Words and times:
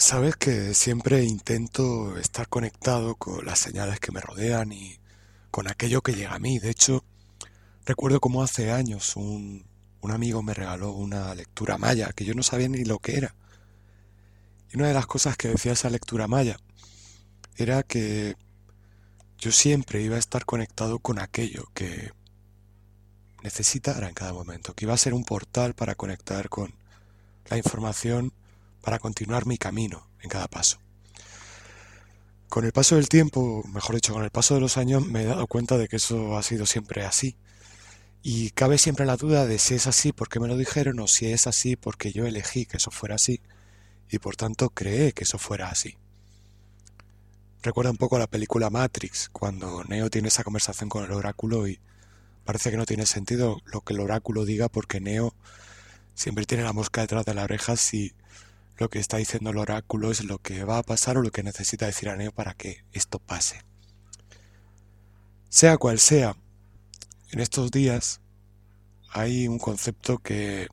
Sabes 0.00 0.34
que 0.36 0.72
siempre 0.72 1.24
intento 1.24 2.16
estar 2.16 2.48
conectado 2.48 3.16
con 3.16 3.44
las 3.44 3.58
señales 3.58 4.00
que 4.00 4.10
me 4.12 4.22
rodean 4.22 4.72
y 4.72 4.98
con 5.50 5.68
aquello 5.68 6.00
que 6.00 6.14
llega 6.14 6.34
a 6.34 6.38
mí. 6.38 6.58
De 6.58 6.70
hecho, 6.70 7.04
recuerdo 7.84 8.18
como 8.18 8.42
hace 8.42 8.72
años 8.72 9.14
un, 9.14 9.66
un 10.00 10.10
amigo 10.10 10.42
me 10.42 10.54
regaló 10.54 10.92
una 10.92 11.34
lectura 11.34 11.76
maya 11.76 12.12
que 12.14 12.24
yo 12.24 12.32
no 12.32 12.42
sabía 12.42 12.70
ni 12.70 12.82
lo 12.82 12.98
que 12.98 13.18
era. 13.18 13.34
Y 14.72 14.78
una 14.78 14.88
de 14.88 14.94
las 14.94 15.06
cosas 15.06 15.36
que 15.36 15.48
decía 15.48 15.72
esa 15.72 15.90
lectura 15.90 16.26
maya 16.26 16.56
era 17.56 17.82
que 17.82 18.36
yo 19.36 19.52
siempre 19.52 20.00
iba 20.00 20.16
a 20.16 20.20
estar 20.20 20.46
conectado 20.46 20.98
con 20.98 21.18
aquello 21.18 21.68
que 21.74 22.10
necesitara 23.42 24.08
en 24.08 24.14
cada 24.14 24.32
momento, 24.32 24.72
que 24.72 24.86
iba 24.86 24.94
a 24.94 24.96
ser 24.96 25.12
un 25.12 25.24
portal 25.24 25.74
para 25.74 25.94
conectar 25.94 26.48
con 26.48 26.72
la 27.50 27.58
información 27.58 28.32
para 28.82 28.98
continuar 28.98 29.46
mi 29.46 29.58
camino 29.58 30.08
en 30.20 30.28
cada 30.28 30.48
paso. 30.48 30.78
Con 32.48 32.64
el 32.64 32.72
paso 32.72 32.96
del 32.96 33.08
tiempo, 33.08 33.62
mejor 33.72 33.94
dicho, 33.94 34.12
con 34.12 34.24
el 34.24 34.30
paso 34.30 34.54
de 34.54 34.60
los 34.60 34.76
años, 34.76 35.06
me 35.06 35.22
he 35.22 35.26
dado 35.26 35.46
cuenta 35.46 35.78
de 35.78 35.88
que 35.88 35.96
eso 35.96 36.36
ha 36.36 36.42
sido 36.42 36.66
siempre 36.66 37.04
así. 37.04 37.36
Y 38.22 38.50
cabe 38.50 38.76
siempre 38.76 39.06
la 39.06 39.16
duda 39.16 39.46
de 39.46 39.58
si 39.58 39.74
es 39.74 39.86
así 39.86 40.12
porque 40.12 40.40
me 40.40 40.48
lo 40.48 40.56
dijeron 40.56 40.98
o 41.00 41.06
si 41.06 41.32
es 41.32 41.46
así 41.46 41.76
porque 41.76 42.12
yo 42.12 42.26
elegí 42.26 42.66
que 42.66 42.76
eso 42.76 42.90
fuera 42.90 43.14
así 43.14 43.40
y 44.10 44.18
por 44.18 44.36
tanto 44.36 44.70
creé 44.70 45.12
que 45.12 45.24
eso 45.24 45.38
fuera 45.38 45.70
así. 45.70 45.96
Recuerda 47.62 47.90
un 47.90 47.96
poco 47.96 48.18
la 48.18 48.26
película 48.26 48.70
Matrix, 48.70 49.28
cuando 49.28 49.84
Neo 49.84 50.10
tiene 50.10 50.28
esa 50.28 50.44
conversación 50.44 50.88
con 50.88 51.04
el 51.04 51.12
oráculo 51.12 51.68
y 51.68 51.78
parece 52.44 52.70
que 52.70 52.76
no 52.76 52.86
tiene 52.86 53.06
sentido 53.06 53.60
lo 53.66 53.82
que 53.82 53.92
el 53.92 54.00
oráculo 54.00 54.44
diga 54.44 54.68
porque 54.68 55.00
Neo 55.00 55.34
siempre 56.14 56.46
tiene 56.46 56.64
la 56.64 56.72
mosca 56.72 57.02
detrás 57.02 57.24
de 57.24 57.34
la 57.34 57.44
oreja 57.44 57.76
si 57.76 58.12
lo 58.80 58.88
que 58.88 58.98
está 58.98 59.18
diciendo 59.18 59.50
el 59.50 59.58
oráculo 59.58 60.10
es 60.10 60.24
lo 60.24 60.38
que 60.38 60.64
va 60.64 60.78
a 60.78 60.82
pasar 60.82 61.18
o 61.18 61.22
lo 61.22 61.30
que 61.30 61.42
necesita 61.42 61.84
decir 61.84 62.08
a 62.08 62.16
Neo 62.16 62.32
para 62.32 62.54
que 62.54 62.82
esto 62.92 63.18
pase. 63.18 63.62
Sea 65.50 65.76
cual 65.76 65.98
sea, 66.00 66.34
en 67.30 67.40
estos 67.40 67.70
días 67.70 68.20
hay 69.10 69.46
un 69.48 69.58
concepto 69.58 70.18
que 70.18 70.68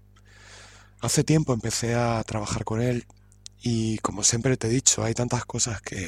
hace 1.01 1.25
tiempo 1.25 1.53
empecé 1.53 1.95
a 1.95 2.23
trabajar 2.23 2.63
con 2.63 2.81
él 2.81 3.05
y 3.61 3.97
como 3.97 4.23
siempre 4.23 4.55
te 4.55 4.67
he 4.67 4.69
dicho, 4.69 5.03
hay 5.03 5.13
tantas 5.13 5.43
cosas 5.43 5.81
que, 5.81 6.07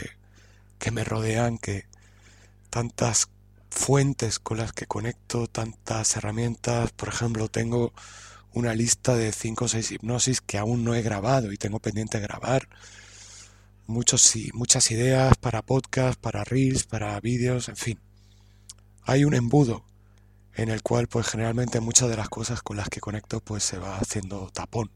que 0.77 0.91
me 0.91 1.03
rodean, 1.03 1.57
que 1.57 1.83
tantas 2.69 3.27
fuentes 3.69 4.39
con 4.39 4.59
las 4.59 4.71
que 4.71 4.85
conecto, 4.85 5.47
tantas 5.47 6.15
herramientas, 6.15 6.93
por 6.93 7.09
ejemplo, 7.09 7.49
tengo 7.49 7.91
una 8.53 8.73
lista 8.73 9.15
de 9.15 9.31
5 9.31 9.65
o 9.65 9.67
6 9.67 9.91
hipnosis 9.91 10.41
que 10.41 10.57
aún 10.57 10.83
no 10.83 10.95
he 10.95 11.01
grabado 11.01 11.51
y 11.51 11.57
tengo 11.57 11.79
pendiente 11.79 12.19
grabar. 12.19 12.67
Muchos, 13.87 14.33
muchas 14.53 14.91
ideas 14.91 15.35
para 15.37 15.61
podcast, 15.61 16.19
para 16.19 16.43
reels, 16.43 16.83
para 16.83 17.19
vídeos, 17.19 17.69
en 17.69 17.75
fin. 17.75 17.99
Hay 19.03 19.25
un 19.25 19.33
embudo 19.33 19.83
en 20.53 20.69
el 20.69 20.83
cual 20.83 21.07
pues 21.07 21.27
generalmente 21.27 21.79
muchas 21.79 22.09
de 22.09 22.17
las 22.17 22.29
cosas 22.29 22.61
con 22.61 22.77
las 22.77 22.89
que 22.89 22.99
conecto 22.99 23.39
pues 23.39 23.63
se 23.63 23.77
va 23.77 23.97
haciendo 23.97 24.49
tapón. 24.51 24.91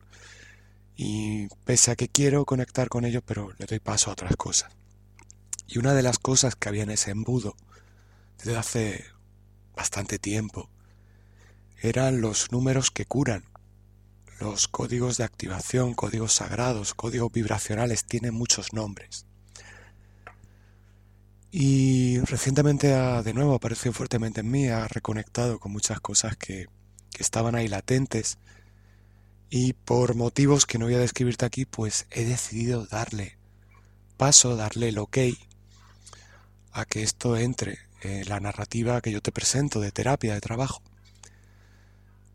Y 0.95 1.47
pese 1.63 1.91
a 1.91 1.95
que 1.95 2.07
quiero 2.07 2.45
conectar 2.45 2.89
con 2.89 3.05
ello, 3.05 3.21
pero 3.25 3.51
le 3.57 3.65
doy 3.65 3.79
paso 3.79 4.09
a 4.09 4.13
otras 4.13 4.35
cosas. 4.35 4.71
Y 5.67 5.79
una 5.79 5.93
de 5.93 6.03
las 6.03 6.19
cosas 6.19 6.55
que 6.55 6.69
había 6.69 6.83
en 6.83 6.91
ese 6.91 7.11
embudo 7.11 7.55
desde 8.37 8.57
hace 8.57 9.05
bastante 9.75 10.19
tiempo 10.19 10.69
eran 11.83 12.21
los 12.21 12.51
números 12.53 12.91
que 12.91 13.05
curan. 13.05 13.43
Los 14.39 14.69
códigos 14.69 15.17
de 15.17 15.25
activación, 15.25 15.93
códigos 15.93 16.33
sagrados, 16.33 16.93
códigos 16.93 17.31
vibracionales, 17.31 18.05
tienen 18.05 18.33
muchos 18.33 18.71
nombres. 18.71 19.25
Y 21.51 22.19
recientemente 22.21 22.93
ha, 22.93 23.21
de 23.21 23.33
nuevo 23.33 23.53
apareció 23.53 23.91
fuertemente 23.91 24.39
en 24.39 24.49
mí, 24.49 24.69
ha 24.69 24.87
reconectado 24.87 25.59
con 25.59 25.73
muchas 25.73 25.99
cosas 25.99 26.37
que, 26.37 26.67
que 27.11 27.21
estaban 27.21 27.53
ahí 27.53 27.67
latentes. 27.67 28.37
Y 29.49 29.73
por 29.73 30.15
motivos 30.15 30.65
que 30.65 30.79
no 30.79 30.85
voy 30.85 30.95
a 30.95 30.99
describirte 30.99 31.45
aquí, 31.45 31.65
pues 31.65 32.07
he 32.11 32.23
decidido 32.23 32.85
darle 32.87 33.37
paso, 34.15 34.55
darle 34.55 34.89
el 34.89 34.99
ok 34.99 35.17
a 36.71 36.85
que 36.85 37.03
esto 37.03 37.35
entre 37.35 37.77
en 38.01 38.27
la 38.29 38.39
narrativa 38.39 39.01
que 39.01 39.11
yo 39.11 39.21
te 39.21 39.33
presento 39.33 39.81
de 39.81 39.91
terapia, 39.91 40.33
de 40.33 40.41
trabajo 40.41 40.81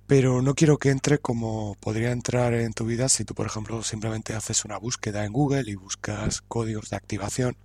pero 0.09 0.41
no 0.41 0.55
quiero 0.55 0.79
que 0.79 0.89
entre 0.89 1.19
como 1.19 1.75
podría 1.81 2.13
entrar 2.13 2.55
en 2.55 2.73
tu 2.73 2.87
vida 2.87 3.11
si 3.11 3.27
tú, 3.27 3.35
por 3.35 3.47
ejemplo, 3.47 3.83
simplemente 3.83 4.35
haces 4.35 4.65
una 4.65 4.79
búsqueda 4.79 5.27
en 5.27 5.35
Google 5.35 5.71
y 5.71 5.75
buscas 5.75 6.41
códigos 6.41 6.89
de 6.89 6.97
activación 6.97 7.59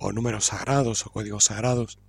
o 0.00 0.10
números 0.10 0.46
sagrados 0.46 1.06
o 1.06 1.10
códigos 1.10 1.44
sagrados. 1.44 2.00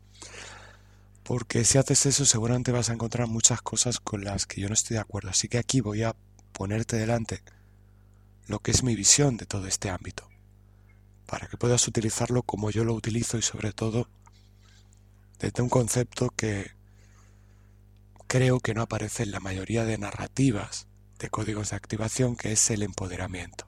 Porque 1.21 1.63
si 1.63 1.77
haces 1.77 2.07
eso 2.07 2.25
seguramente 2.25 2.71
vas 2.71 2.89
a 2.89 2.93
encontrar 2.93 3.27
muchas 3.27 3.61
cosas 3.61 3.99
con 3.99 4.23
las 4.23 4.47
que 4.47 4.61
yo 4.61 4.67
no 4.67 4.73
estoy 4.73 4.95
de 4.95 5.01
acuerdo. 5.01 5.29
Así 5.29 5.47
que 5.47 5.59
aquí 5.59 5.79
voy 5.79 6.01
a 6.01 6.15
ponerte 6.53 6.97
delante 6.97 7.43
lo 8.47 8.57
que 8.61 8.71
es 8.71 8.81
mi 8.81 8.95
visión 8.95 9.37
de 9.37 9.45
todo 9.45 9.67
este 9.67 9.91
ámbito. 9.91 10.27
Para 11.27 11.45
que 11.45 11.57
puedas 11.57 11.87
utilizarlo 11.87 12.41
como 12.41 12.71
yo 12.71 12.83
lo 12.83 12.95
utilizo 12.95 13.37
y 13.37 13.43
sobre 13.43 13.73
todo 13.73 14.09
desde 15.37 15.61
un 15.61 15.69
concepto 15.69 16.31
que 16.31 16.80
creo 18.31 18.61
que 18.61 18.73
no 18.73 18.83
aparece 18.83 19.23
en 19.23 19.31
la 19.31 19.41
mayoría 19.41 19.83
de 19.83 19.97
narrativas 19.97 20.87
de 21.19 21.29
códigos 21.29 21.71
de 21.71 21.75
activación, 21.75 22.37
que 22.37 22.53
es 22.53 22.69
el 22.69 22.81
empoderamiento. 22.81 23.67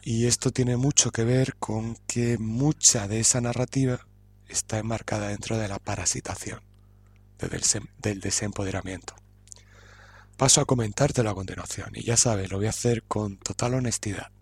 Y 0.00 0.24
esto 0.24 0.52
tiene 0.52 0.78
mucho 0.78 1.10
que 1.10 1.22
ver 1.24 1.54
con 1.56 1.96
que 2.06 2.38
mucha 2.38 3.08
de 3.08 3.20
esa 3.20 3.42
narrativa 3.42 4.06
está 4.48 4.78
enmarcada 4.78 5.28
dentro 5.28 5.58
de 5.58 5.68
la 5.68 5.78
parasitación, 5.80 6.62
del 7.98 8.20
desempoderamiento. 8.20 9.16
Paso 10.38 10.62
a 10.62 10.64
comentártelo 10.64 11.28
a 11.28 11.34
continuación 11.34 11.90
y 11.92 12.04
ya 12.04 12.16
sabes, 12.16 12.50
lo 12.50 12.56
voy 12.56 12.68
a 12.68 12.70
hacer 12.70 13.02
con 13.02 13.36
total 13.36 13.74
honestidad, 13.74 14.32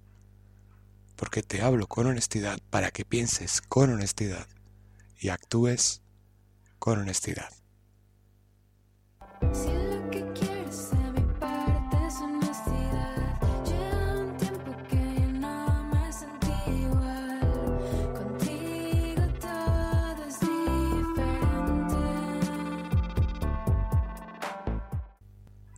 porque 1.17 1.43
te 1.43 1.63
hablo 1.63 1.89
con 1.89 2.07
honestidad 2.07 2.61
para 2.71 2.93
que 2.93 3.05
pienses 3.05 3.61
con 3.61 3.91
honestidad 3.91 4.47
y 5.19 5.31
actúes 5.31 6.03
con 6.79 7.01
honestidad. 7.01 7.60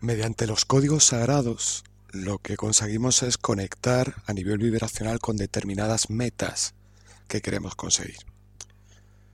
Mediante 0.03 0.49
los 0.49 0.65
códigos 0.65 1.05
sagrados, 1.05 1.85
lo 2.11 2.39
que 2.39 2.57
conseguimos 2.57 3.23
es 3.23 3.39
conectar 3.39 4.17
a 4.27 4.33
nivel 4.33 4.59
vibracional 4.59 5.21
con 5.21 5.37
determinadas 5.37 6.11
metas 6.11 6.75
que 7.29 7.41
queremos 7.41 7.77
conseguir. 7.77 8.32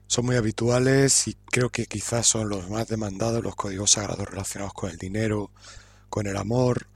Son 0.08 0.24
muy 0.24 0.36
habituales 0.36 1.28
y 1.28 1.34
creo 1.34 1.68
que 1.68 1.84
quizás 1.84 2.26
son 2.26 2.48
los 2.48 2.70
más 2.70 2.88
demandados 2.88 3.44
los 3.44 3.54
códigos 3.54 3.90
sagrados 3.90 4.26
relacionados 4.26 4.72
con 4.72 4.90
el 4.90 4.96
dinero, 4.96 5.50
con 6.08 6.26
el 6.26 6.38
amor, 6.38 6.88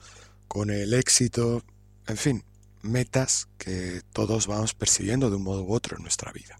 con 0.48 0.70
el 0.70 0.94
éxito, 0.94 1.62
en 2.06 2.16
fin, 2.16 2.44
metas 2.80 3.48
que 3.58 4.00
todos 4.14 4.46
vamos 4.46 4.72
persiguiendo 4.72 5.28
de 5.28 5.36
un 5.36 5.42
modo 5.42 5.62
u 5.62 5.74
otro 5.74 5.98
en 5.98 6.02
nuestra 6.02 6.32
vida. 6.32 6.58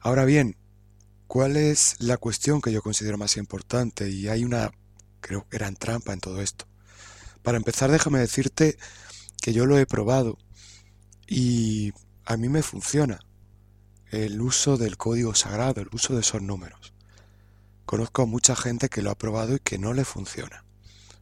Ahora 0.00 0.24
bien, 0.24 0.56
¿cuál 1.28 1.56
es 1.56 1.94
la 2.00 2.16
cuestión 2.16 2.60
que 2.60 2.72
yo 2.72 2.82
considero 2.82 3.16
más 3.16 3.36
importante? 3.36 4.10
Y 4.10 4.26
hay 4.26 4.44
una, 4.44 4.72
creo, 5.20 5.46
gran 5.48 5.76
trampa 5.76 6.12
en 6.12 6.18
todo 6.18 6.42
esto. 6.42 6.66
Para 7.44 7.56
empezar, 7.56 7.88
déjame 7.88 8.18
decirte 8.18 8.76
que 9.40 9.52
yo 9.52 9.64
lo 9.64 9.78
he 9.78 9.86
probado 9.86 10.38
y 11.28 11.92
a 12.24 12.36
mí 12.36 12.48
me 12.48 12.62
funciona 12.64 13.20
el 14.10 14.40
uso 14.40 14.76
del 14.76 14.96
código 14.96 15.34
sagrado, 15.34 15.80
el 15.80 15.88
uso 15.92 16.14
de 16.14 16.20
esos 16.20 16.42
números. 16.42 16.92
Conozco 17.86 18.22
a 18.22 18.26
mucha 18.26 18.56
gente 18.56 18.88
que 18.88 19.02
lo 19.02 19.10
ha 19.10 19.18
probado 19.18 19.56
y 19.56 19.60
que 19.60 19.78
no 19.78 19.92
le 19.92 20.04
funciona. 20.04 20.64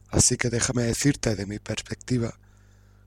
Así 0.09 0.37
que 0.37 0.49
déjame 0.49 0.83
decirte 0.83 1.35
de 1.35 1.45
mi 1.45 1.59
perspectiva 1.59 2.37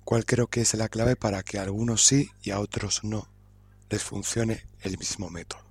cuál 0.04 0.24
creo 0.24 0.48
que 0.48 0.60
es 0.60 0.74
la 0.74 0.88
clave 0.88 1.16
para 1.16 1.42
que 1.42 1.58
a 1.58 1.62
algunos 1.62 2.04
sí 2.04 2.30
y 2.42 2.50
a 2.50 2.60
otros 2.60 3.04
no 3.04 3.28
les 3.88 4.02
funcione 4.02 4.66
el 4.80 4.98
mismo 4.98 5.30
método. 5.30 5.64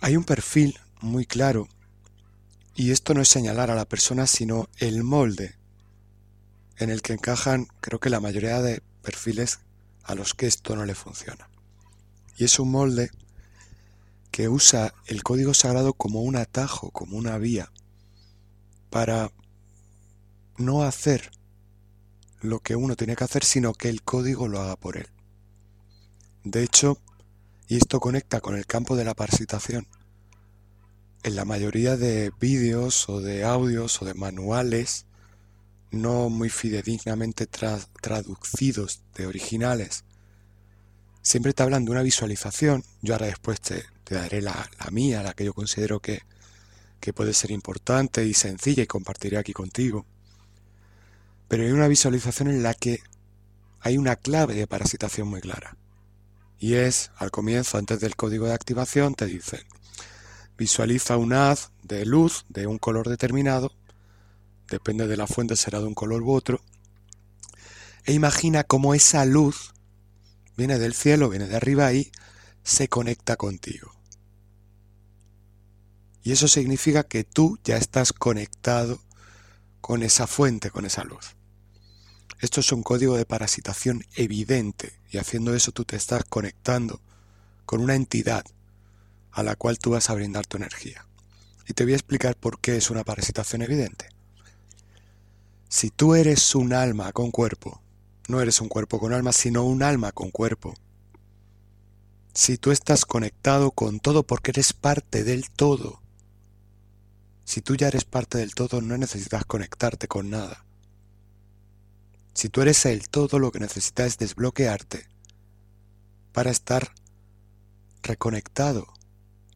Hay 0.00 0.16
un 0.16 0.24
perfil 0.24 0.78
muy 1.00 1.26
claro 1.26 1.68
y 2.74 2.90
esto 2.90 3.14
no 3.14 3.22
es 3.22 3.28
señalar 3.28 3.70
a 3.70 3.74
la 3.74 3.88
persona 3.88 4.26
sino 4.26 4.68
el 4.76 5.02
molde 5.02 5.56
en 6.76 6.90
el 6.90 7.00
que 7.00 7.14
encajan 7.14 7.68
creo 7.80 7.98
que 8.00 8.10
la 8.10 8.20
mayoría 8.20 8.60
de 8.60 8.82
perfiles 9.02 9.60
a 10.04 10.14
los 10.14 10.34
que 10.34 10.46
esto 10.46 10.76
no 10.76 10.84
le 10.84 10.94
funciona. 10.94 11.48
Y 12.36 12.44
es 12.44 12.58
un 12.58 12.70
molde 12.70 13.10
que 14.30 14.48
usa 14.48 14.92
el 15.06 15.22
código 15.22 15.54
sagrado 15.54 15.94
como 15.94 16.22
un 16.22 16.36
atajo, 16.36 16.90
como 16.90 17.16
una 17.16 17.38
vía, 17.38 17.72
para 18.90 19.32
no 20.58 20.82
hacer 20.82 21.30
lo 22.40 22.60
que 22.60 22.76
uno 22.76 22.96
tiene 22.96 23.16
que 23.16 23.24
hacer, 23.24 23.44
sino 23.44 23.72
que 23.72 23.88
el 23.88 24.02
código 24.02 24.48
lo 24.48 24.60
haga 24.60 24.76
por 24.76 24.96
él. 24.96 25.08
De 26.44 26.62
hecho, 26.62 26.98
y 27.66 27.76
esto 27.76 27.98
conecta 27.98 28.40
con 28.40 28.56
el 28.56 28.66
campo 28.66 28.94
de 28.94 29.04
la 29.04 29.14
parasitación, 29.14 29.88
en 31.22 31.34
la 31.34 31.44
mayoría 31.44 31.96
de 31.96 32.30
vídeos 32.38 33.08
o 33.08 33.20
de 33.20 33.44
audios 33.44 34.00
o 34.00 34.04
de 34.04 34.14
manuales 34.14 35.06
no 35.90 36.28
muy 36.28 36.50
fidedignamente 36.50 37.50
tra- 37.50 37.88
traducidos 38.00 39.02
de 39.14 39.26
originales, 39.26 40.04
siempre 41.26 41.52
te 41.52 41.64
hablan 41.64 41.84
de 41.84 41.90
una 41.90 42.02
visualización. 42.02 42.84
Yo 43.02 43.14
ahora 43.14 43.26
después 43.26 43.60
te, 43.60 43.84
te 44.04 44.14
daré 44.14 44.40
la, 44.40 44.70
mía, 44.92 45.24
la 45.24 45.34
que 45.34 45.44
yo 45.44 45.54
considero 45.54 45.98
que, 45.98 46.22
que 47.00 47.12
puede 47.12 47.32
ser 47.32 47.50
importante 47.50 48.24
y 48.24 48.32
sencilla 48.32 48.84
y 48.84 48.86
compartiré 48.86 49.36
aquí 49.36 49.52
contigo. 49.52 50.06
Pero 51.48 51.64
hay 51.64 51.72
una 51.72 51.88
visualización 51.88 52.48
en 52.48 52.62
la 52.62 52.74
que 52.74 53.00
hay 53.80 53.98
una 53.98 54.14
clave 54.14 54.54
de 54.54 54.68
parasitación 54.68 55.26
muy 55.26 55.40
clara. 55.40 55.76
Y 56.60 56.74
es, 56.74 57.10
al 57.16 57.32
comienzo, 57.32 57.76
antes 57.76 57.98
del 57.98 58.14
código 58.14 58.46
de 58.46 58.54
activación, 58.54 59.16
te 59.16 59.26
dicen, 59.26 59.62
visualiza 60.56 61.16
un 61.16 61.32
haz 61.32 61.72
de 61.82 62.06
luz 62.06 62.44
de 62.48 62.68
un 62.68 62.78
color 62.78 63.08
determinado, 63.08 63.72
depende 64.70 65.08
de 65.08 65.16
la 65.16 65.26
fuente, 65.26 65.56
será 65.56 65.80
de 65.80 65.86
un 65.86 65.94
color 65.94 66.22
u 66.22 66.30
otro, 66.30 66.60
e 68.04 68.12
imagina 68.12 68.62
cómo 68.62 68.94
esa 68.94 69.24
luz 69.24 69.74
viene 70.56 70.78
del 70.78 70.94
cielo, 70.94 71.28
viene 71.28 71.46
de 71.46 71.56
arriba 71.56 71.92
y 71.92 72.10
se 72.62 72.88
conecta 72.88 73.36
contigo. 73.36 73.92
Y 76.22 76.32
eso 76.32 76.48
significa 76.48 77.04
que 77.04 77.22
tú 77.22 77.58
ya 77.62 77.76
estás 77.76 78.12
conectado 78.12 79.00
con 79.80 80.02
esa 80.02 80.26
fuente, 80.26 80.70
con 80.70 80.84
esa 80.84 81.04
luz. 81.04 81.36
Esto 82.40 82.60
es 82.60 82.72
un 82.72 82.82
código 82.82 83.16
de 83.16 83.24
parasitación 83.24 84.04
evidente 84.14 84.98
y 85.10 85.18
haciendo 85.18 85.54
eso 85.54 85.72
tú 85.72 85.84
te 85.84 85.96
estás 85.96 86.24
conectando 86.24 87.00
con 87.64 87.80
una 87.80 87.94
entidad 87.94 88.44
a 89.30 89.42
la 89.42 89.54
cual 89.54 89.78
tú 89.78 89.90
vas 89.90 90.10
a 90.10 90.14
brindar 90.14 90.46
tu 90.46 90.56
energía. 90.56 91.06
Y 91.68 91.74
te 91.74 91.84
voy 91.84 91.92
a 91.92 91.96
explicar 91.96 92.36
por 92.36 92.60
qué 92.60 92.76
es 92.76 92.90
una 92.90 93.04
parasitación 93.04 93.62
evidente. 93.62 94.08
Si 95.68 95.90
tú 95.90 96.14
eres 96.14 96.54
un 96.54 96.72
alma 96.72 97.12
con 97.12 97.30
cuerpo, 97.30 97.82
no 98.28 98.40
eres 98.40 98.60
un 98.60 98.68
cuerpo 98.68 98.98
con 98.98 99.12
alma, 99.12 99.32
sino 99.32 99.64
un 99.64 99.82
alma 99.82 100.12
con 100.12 100.30
cuerpo. 100.30 100.74
Si 102.34 102.58
tú 102.58 102.70
estás 102.70 103.04
conectado 103.04 103.70
con 103.70 104.00
todo 104.00 104.22
porque 104.22 104.50
eres 104.50 104.72
parte 104.72 105.24
del 105.24 105.50
todo, 105.50 106.02
si 107.44 107.60
tú 107.60 107.76
ya 107.76 107.88
eres 107.88 108.04
parte 108.04 108.38
del 108.38 108.54
todo, 108.54 108.80
no 108.80 108.98
necesitas 108.98 109.44
conectarte 109.44 110.08
con 110.08 110.30
nada. 110.30 110.64
Si 112.34 112.48
tú 112.48 112.60
eres 112.60 112.84
el 112.84 113.08
todo, 113.08 113.38
lo 113.38 113.52
que 113.52 113.60
necesitas 113.60 114.06
es 114.08 114.18
desbloquearte 114.18 115.06
para 116.32 116.50
estar 116.50 116.92
reconectado 118.02 118.86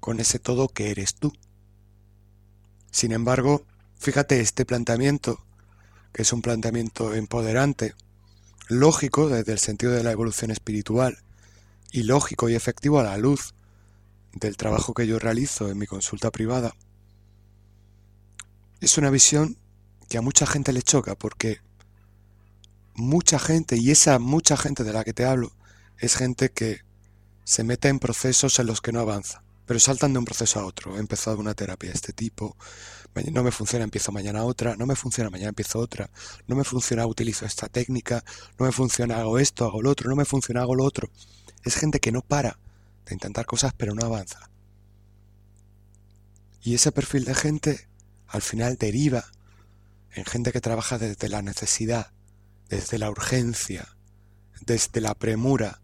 con 0.01 0.21
ese 0.21 0.39
todo 0.39 0.69
que 0.69 0.91
eres 0.91 1.15
tú. 1.15 1.33
Sin 2.91 3.13
embargo, 3.13 3.67
fíjate 3.99 4.41
este 4.41 4.65
planteamiento, 4.65 5.45
que 6.13 6.23
es 6.23 6.33
un 6.33 6.43
planteamiento 6.43 7.15
empoderante, 7.15 7.95
lógico 8.71 9.29
desde 9.29 9.53
el 9.53 9.59
sentido 9.59 9.93
de 9.93 10.05
la 10.05 10.13
evolución 10.13 10.51
espiritual 10.51 11.19
y 11.91 12.05
lógico 12.05 12.49
y 12.49 12.55
efectivo 12.55 13.01
a 13.01 13.05
la 13.05 13.19
luz 13.19 13.53
del 14.33 14.57
trabajo 14.57 14.95
que 14.95 15.07
yo 15.07 15.19
realizo 15.19 15.69
en 15.69 15.79
mi 15.79 15.87
consulta 15.87 16.31
privada. 16.31 16.75
Es 18.81 18.97
una 18.97 19.11
visión 19.11 19.57
que 20.09 20.19
a 20.19 20.23
mucha 20.23 20.47
gente 20.47 20.73
le 20.73 20.83
choca 20.83 21.17
porque 21.17 21.59
mucha 22.95 23.39
gente, 23.39 23.77
y 23.77 23.91
esa 23.91 24.19
mucha 24.19 24.57
gente 24.57 24.85
de 24.85 24.93
la 24.93 25.03
que 25.03 25.13
te 25.13 25.25
hablo, 25.25 25.53
es 25.99 26.15
gente 26.15 26.51
que 26.51 26.83
se 27.45 27.65
mete 27.65 27.89
en 27.89 27.99
procesos 27.99 28.59
en 28.61 28.67
los 28.67 28.81
que 28.81 28.93
no 28.93 29.01
avanza, 29.01 29.43
pero 29.67 29.81
saltan 29.81 30.13
de 30.13 30.21
un 30.21 30.25
proceso 30.25 30.61
a 30.61 30.65
otro. 30.65 30.97
He 30.97 31.01
empezado 31.01 31.39
una 31.39 31.55
terapia 31.55 31.91
de 31.91 31.97
este 31.97 32.13
tipo, 32.13 32.57
no 33.33 33.43
me 33.43 33.51
funciona, 33.51 33.85
empiezo 33.85 34.13
mañana 34.13 34.45
otra, 34.45 34.77
no 34.77 34.87
me 34.87 34.97
funciona, 34.97 35.31
mañana 35.31 35.51
empiezo 35.51 35.79
otra, 35.79 36.11
no 36.47 36.57
me 36.57 36.65
funciona, 36.65 37.07
utilizo 37.07 37.45
esta 37.45 37.69
técnica, 37.69 38.25
no 38.59 38.67
me 38.67 38.73
funciona, 38.73 39.19
hago 39.19 39.39
esto, 39.39 39.65
hago 39.65 39.83
lo 39.83 39.91
otro, 39.91 40.09
no 40.09 40.17
me 40.17 40.25
funciona, 40.25 40.63
hago 40.63 40.75
lo 40.75 40.85
otro. 40.85 41.11
Es 41.65 41.77
gente 41.77 42.01
que 42.01 42.13
no 42.13 42.23
para 42.23 42.59
de 43.07 43.15
intentar 43.15 43.47
cosas 43.47 43.73
pero 43.77 43.95
no 43.95 44.05
avanza. 44.05 44.51
Y 46.63 46.75
ese 46.75 46.93
perfil 46.93 47.25
de 47.25 47.35
gente 47.35 47.89
al 48.29 48.43
final 48.43 48.77
deriva 48.77 49.25
en 50.13 50.25
gente 50.25 50.53
que 50.53 50.61
trabaja 50.61 50.99
desde 50.99 51.29
la 51.29 51.43
necesidad, 51.43 52.13
desde 52.69 52.99
la 52.99 53.11
urgencia, 53.11 53.97
desde 54.61 55.01
la 55.01 55.15
premura, 55.15 55.81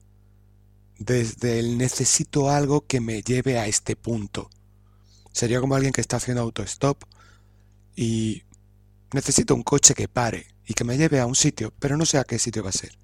desde 0.98 1.58
el 1.58 1.78
necesito 1.78 2.50
algo 2.50 2.86
que 2.86 3.00
me 3.00 3.22
lleve 3.22 3.58
a 3.58 3.66
este 3.66 3.96
punto. 3.96 4.50
Sería 5.32 5.60
como 5.60 5.74
alguien 5.74 5.92
que 5.92 6.00
está 6.00 6.16
haciendo 6.16 6.42
autostop 6.42 7.02
y 7.96 8.44
necesito 9.12 9.54
un 9.54 9.62
coche 9.62 9.94
que 9.94 10.06
pare 10.06 10.46
y 10.66 10.74
que 10.74 10.84
me 10.84 10.98
lleve 10.98 11.18
a 11.18 11.26
un 11.26 11.34
sitio, 11.34 11.72
pero 11.80 11.96
no 11.96 12.04
sé 12.04 12.18
a 12.18 12.24
qué 12.24 12.38
sitio 12.38 12.62
va 12.62 12.70
a 12.70 12.72
ser. 12.72 12.96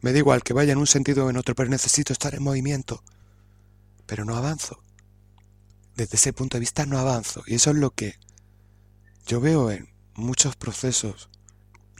Me 0.00 0.12
da 0.12 0.18
igual 0.18 0.42
que 0.42 0.54
vaya 0.54 0.72
en 0.72 0.78
un 0.78 0.86
sentido 0.86 1.26
o 1.26 1.30
en 1.30 1.36
otro, 1.36 1.54
pero 1.54 1.68
necesito 1.68 2.12
estar 2.12 2.34
en 2.34 2.42
movimiento. 2.42 3.04
Pero 4.06 4.24
no 4.24 4.34
avanzo. 4.34 4.82
Desde 5.94 6.16
ese 6.16 6.32
punto 6.32 6.56
de 6.56 6.60
vista 6.60 6.86
no 6.86 6.98
avanzo. 6.98 7.42
Y 7.46 7.56
eso 7.56 7.70
es 7.70 7.76
lo 7.76 7.90
que 7.90 8.18
yo 9.26 9.40
veo 9.40 9.70
en 9.70 9.90
muchos 10.14 10.56
procesos. 10.56 11.28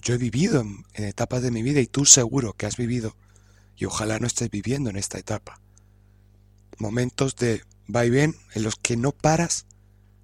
Yo 0.03 0.15
he 0.15 0.19
vivido 0.19 0.63
en, 0.63 1.05
etapas 1.05 1.43
de 1.43 1.51
mi 1.51 1.63
vida 1.63 1.81
y 1.81 1.87
tú 1.87 2.07
seguro 2.07 2.55
que 2.55 2.65
has 2.65 2.77
vivido 2.77 3.17
y 3.77 3.85
ojalá 3.85 4.19
no 4.19 4.27
estés 4.27 4.51
viviendo 4.51 4.89
en 4.89 4.97
esta 4.97 5.19
etapa. 5.19 5.61
Momentos 6.79 7.37
de 7.37 7.63
va 7.95 8.07
y 8.07 8.11
ven 8.11 8.35
en 8.55 8.63
los 8.63 8.77
que 8.77 8.97
no 8.97 9.13
paras, 9.13 9.67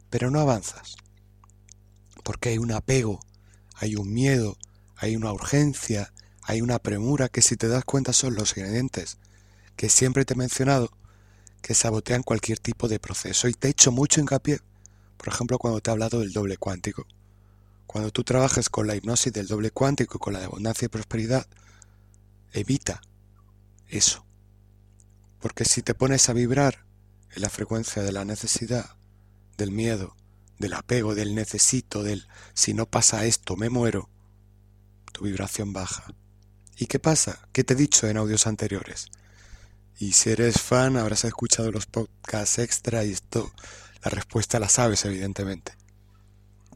pero 0.09 0.30
no 0.30 0.40
avanzas. 0.40 0.97
Porque 2.26 2.49
hay 2.49 2.59
un 2.59 2.73
apego, 2.73 3.21
hay 3.76 3.95
un 3.95 4.12
miedo, 4.12 4.59
hay 4.97 5.14
una 5.14 5.33
urgencia, 5.33 6.12
hay 6.42 6.61
una 6.61 6.80
premura 6.80 7.28
que 7.28 7.40
si 7.40 7.56
te 7.56 7.68
das 7.68 7.85
cuenta 7.85 8.12
son 8.12 8.35
los 8.35 8.56
ingredientes 8.56 9.18
que 9.76 9.88
siempre 9.88 10.25
te 10.25 10.35
he 10.35 10.37
mencionado 10.37 10.90
que 11.62 11.75
sabotean 11.75 12.25
cualquier 12.25 12.59
tipo 12.59 12.88
de 12.88 12.99
proceso. 12.99 13.47
Y 13.47 13.54
te 13.54 13.68
he 13.68 13.71
hecho 13.71 13.92
mucho 13.92 14.21
hincapié, 14.21 14.59
por 15.16 15.28
ejemplo, 15.28 15.56
cuando 15.56 15.80
te 15.80 15.88
he 15.88 15.92
hablado 15.92 16.18
del 16.18 16.33
doble 16.33 16.56
cuántico. 16.56 17.06
Cuando 17.87 18.11
tú 18.11 18.25
trabajes 18.25 18.68
con 18.71 18.88
la 18.88 18.97
hipnosis 18.97 19.33
del 19.33 19.47
doble 19.47 19.71
cuántico 19.71 20.16
y 20.16 20.21
con 20.21 20.33
la 20.33 20.40
de 20.40 20.47
abundancia 20.47 20.87
y 20.87 20.88
prosperidad, 20.88 21.47
evita 22.52 23.02
eso. 23.87 24.26
Porque 25.38 25.64
si 25.64 25.80
te 25.80 25.95
pones 25.95 26.28
a 26.28 26.33
vibrar 26.33 26.85
en 27.37 27.42
la 27.42 27.50
frecuencia 27.50 28.02
de 28.02 28.11
la 28.11 28.25
necesidad, 28.25 28.97
del 29.56 29.71
miedo, 29.71 30.16
del 30.59 30.75
apego, 30.75 31.15
del 31.15 31.35
necesito, 31.35 32.03
del 32.03 32.27
si 32.55 32.75
no 32.75 32.87
pasa 32.87 33.25
esto, 33.25 33.57
me 33.57 33.71
muero, 33.71 34.09
tu 35.13 35.25
vibración 35.25 35.73
baja. 35.73 36.15
¿Y 36.77 36.87
qué 36.87 36.99
pasa? 36.99 37.49
¿Qué 37.53 37.65
te 37.65 37.75
he 37.75 37.77
dicho 37.77 38.07
en 38.07 38.17
audios 38.17 38.47
anteriores? 38.47 39.07
Y 39.99 40.13
si 40.13 40.31
eres 40.31 40.61
fan, 40.61 40.97
habrás 40.97 41.25
escuchado 41.25 41.73
los 41.73 41.87
podcasts 41.87 42.59
extra 42.59 43.05
y 43.05 43.13
esto, 43.13 43.51
la 44.05 44.11
respuesta 44.11 44.61
la 44.61 44.69
sabes, 44.69 45.05
evidentemente. 45.07 45.73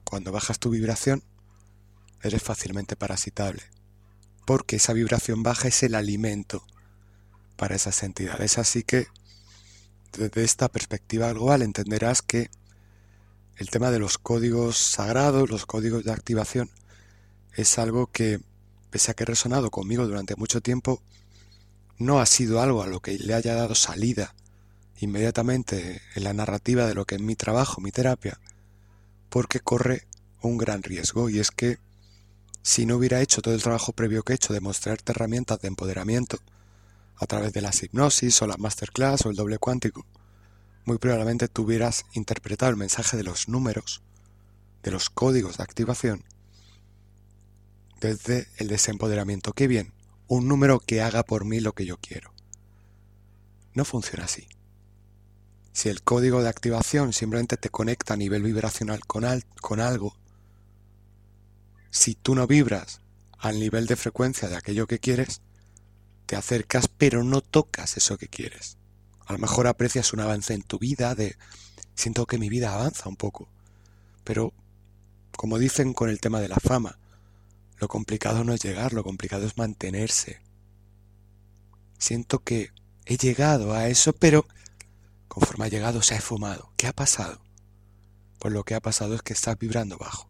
Cuando 0.04 0.32
bajas 0.32 0.58
tu 0.58 0.70
vibración, 0.70 1.22
eres 2.22 2.42
fácilmente 2.42 2.96
parasitable. 2.96 3.62
Porque 4.46 4.76
esa 4.76 4.94
vibración 4.94 5.42
baja 5.42 5.68
es 5.68 5.82
el 5.82 5.94
alimento 5.94 6.64
para 7.56 7.76
esas 7.76 8.02
entidades. 8.02 8.56
Así 8.56 8.82
que, 8.84 9.06
desde 10.12 10.42
esta 10.42 10.70
perspectiva 10.70 11.30
global, 11.32 11.60
entenderás 11.60 12.22
que 12.22 12.50
el 13.60 13.68
tema 13.68 13.90
de 13.90 13.98
los 13.98 14.16
códigos 14.16 14.78
sagrados, 14.78 15.50
los 15.50 15.66
códigos 15.66 16.02
de 16.02 16.12
activación, 16.12 16.70
es 17.54 17.78
algo 17.78 18.06
que, 18.06 18.40
pese 18.88 19.10
a 19.10 19.14
que 19.14 19.24
ha 19.24 19.26
resonado 19.26 19.70
conmigo 19.70 20.06
durante 20.06 20.34
mucho 20.34 20.62
tiempo, 20.62 21.02
no 21.98 22.20
ha 22.20 22.26
sido 22.26 22.62
algo 22.62 22.82
a 22.82 22.86
lo 22.86 23.00
que 23.00 23.18
le 23.18 23.34
haya 23.34 23.54
dado 23.54 23.74
salida 23.74 24.34
inmediatamente 24.98 26.00
en 26.14 26.24
la 26.24 26.32
narrativa 26.32 26.86
de 26.86 26.94
lo 26.94 27.04
que 27.04 27.16
es 27.16 27.20
mi 27.20 27.36
trabajo, 27.36 27.82
mi 27.82 27.92
terapia, 27.92 28.40
porque 29.28 29.60
corre 29.60 30.06
un 30.40 30.56
gran 30.56 30.82
riesgo. 30.82 31.28
Y 31.28 31.38
es 31.38 31.50
que 31.50 31.78
si 32.62 32.86
no 32.86 32.96
hubiera 32.96 33.20
hecho 33.20 33.42
todo 33.42 33.52
el 33.52 33.62
trabajo 33.62 33.92
previo 33.92 34.22
que 34.22 34.32
he 34.32 34.36
hecho 34.36 34.54
de 34.54 34.60
mostrarte 34.60 35.12
herramientas 35.12 35.60
de 35.60 35.68
empoderamiento 35.68 36.38
a 37.16 37.26
través 37.26 37.52
de 37.52 37.60
las 37.60 37.82
hipnosis 37.82 38.40
o 38.40 38.46
la 38.46 38.56
masterclass 38.56 39.26
o 39.26 39.30
el 39.30 39.36
doble 39.36 39.58
cuántico, 39.58 40.06
muy 40.90 40.98
probablemente 40.98 41.46
tú 41.46 41.62
hubieras 41.62 42.04
interpretado 42.14 42.68
el 42.68 42.76
mensaje 42.76 43.16
de 43.16 43.22
los 43.22 43.48
números, 43.48 44.02
de 44.82 44.90
los 44.90 45.08
códigos 45.08 45.58
de 45.58 45.62
activación, 45.62 46.24
desde 48.00 48.48
el 48.56 48.66
desempoderamiento. 48.66 49.52
Qué 49.52 49.68
bien, 49.68 49.92
un 50.26 50.48
número 50.48 50.80
que 50.80 51.00
haga 51.00 51.22
por 51.22 51.44
mí 51.44 51.60
lo 51.60 51.74
que 51.74 51.86
yo 51.86 51.96
quiero. 51.98 52.34
No 53.72 53.84
funciona 53.84 54.24
así. 54.24 54.48
Si 55.72 55.88
el 55.88 56.02
código 56.02 56.42
de 56.42 56.48
activación 56.48 57.12
simplemente 57.12 57.56
te 57.56 57.70
conecta 57.70 58.14
a 58.14 58.16
nivel 58.16 58.42
vibracional 58.42 59.06
con, 59.06 59.24
con 59.60 59.78
algo, 59.78 60.16
si 61.90 62.16
tú 62.16 62.34
no 62.34 62.48
vibras 62.48 63.00
al 63.38 63.60
nivel 63.60 63.86
de 63.86 63.94
frecuencia 63.94 64.48
de 64.48 64.56
aquello 64.56 64.88
que 64.88 64.98
quieres, 64.98 65.40
te 66.26 66.34
acercas 66.34 66.88
pero 66.88 67.22
no 67.22 67.42
tocas 67.42 67.96
eso 67.96 68.18
que 68.18 68.26
quieres. 68.26 68.79
A 69.30 69.32
lo 69.32 69.38
mejor 69.38 69.68
aprecias 69.68 70.12
un 70.12 70.18
avance 70.18 70.54
en 70.54 70.62
tu 70.62 70.80
vida 70.80 71.14
de 71.14 71.36
siento 71.94 72.26
que 72.26 72.36
mi 72.36 72.48
vida 72.48 72.74
avanza 72.74 73.08
un 73.08 73.14
poco, 73.14 73.48
pero 74.24 74.52
como 75.36 75.56
dicen 75.56 75.94
con 75.94 76.10
el 76.10 76.18
tema 76.18 76.40
de 76.40 76.48
la 76.48 76.56
fama, 76.56 76.98
lo 77.76 77.86
complicado 77.86 78.42
no 78.42 78.52
es 78.52 78.60
llegar, 78.60 78.92
lo 78.92 79.04
complicado 79.04 79.46
es 79.46 79.56
mantenerse. 79.56 80.40
Siento 81.96 82.40
que 82.40 82.70
he 83.06 83.18
llegado 83.18 83.72
a 83.72 83.86
eso, 83.86 84.12
pero 84.12 84.48
conforme 85.28 85.66
ha 85.66 85.68
llegado 85.68 86.02
se 86.02 86.14
ha 86.14 86.18
esfumado. 86.18 86.72
¿Qué 86.76 86.88
ha 86.88 86.92
pasado? 86.92 87.40
Pues 88.40 88.52
lo 88.52 88.64
que 88.64 88.74
ha 88.74 88.80
pasado 88.80 89.14
es 89.14 89.22
que 89.22 89.34
estás 89.34 89.56
vibrando 89.56 89.96
bajo, 89.96 90.28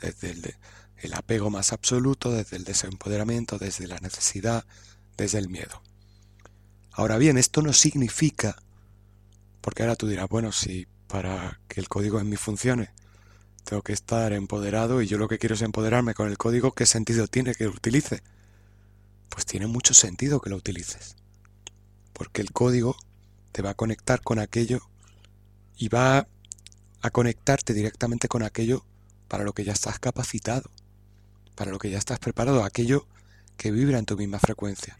desde 0.00 0.54
el, 0.98 1.12
apego 1.12 1.50
más 1.50 1.72
absoluto, 1.72 2.30
desde 2.30 2.56
el 2.56 2.62
desempoderamiento, 2.62 3.58
desde 3.58 3.88
la 3.88 3.98
necesidad, 3.98 4.64
desde 5.16 5.38
el 5.38 5.48
miedo. 5.48 5.82
Ahora 6.92 7.18
bien, 7.18 7.38
esto 7.38 7.62
no 7.62 7.72
significa, 7.72 8.56
porque 9.60 9.82
ahora 9.82 9.96
tú 9.96 10.08
dirás, 10.08 10.28
bueno, 10.28 10.52
si 10.52 10.86
para 11.06 11.60
que 11.68 11.80
el 11.80 11.88
código 11.88 12.20
en 12.20 12.28
mí 12.28 12.36
funcione, 12.36 12.90
tengo 13.64 13.82
que 13.82 13.92
estar 13.92 14.32
empoderado 14.32 15.02
y 15.02 15.06
yo 15.06 15.18
lo 15.18 15.28
que 15.28 15.38
quiero 15.38 15.54
es 15.54 15.62
empoderarme 15.62 16.14
con 16.14 16.28
el 16.28 16.38
código, 16.38 16.72
¿qué 16.72 16.86
sentido 16.86 17.26
tiene 17.26 17.54
que 17.54 17.64
lo 17.64 17.70
utilice? 17.70 18.22
Pues 19.28 19.46
tiene 19.46 19.66
mucho 19.66 19.94
sentido 19.94 20.40
que 20.40 20.50
lo 20.50 20.56
utilices, 20.56 21.16
porque 22.12 22.40
el 22.42 22.52
código 22.52 22.96
te 23.52 23.62
va 23.62 23.70
a 23.70 23.74
conectar 23.74 24.22
con 24.22 24.38
aquello 24.38 24.80
y 25.76 25.88
va 25.88 26.26
a 27.00 27.10
conectarte 27.10 27.74
directamente 27.74 28.28
con 28.28 28.42
aquello 28.42 28.84
para 29.28 29.44
lo 29.44 29.52
que 29.52 29.64
ya 29.64 29.72
estás 29.72 29.98
capacitado, 29.98 30.70
para 31.54 31.70
lo 31.70 31.78
que 31.78 31.90
ya 31.90 31.98
estás 31.98 32.18
preparado, 32.18 32.64
aquello 32.64 33.06
que 33.56 33.70
vibra 33.70 33.98
en 33.98 34.06
tu 34.06 34.16
misma 34.16 34.38
frecuencia. 34.38 34.98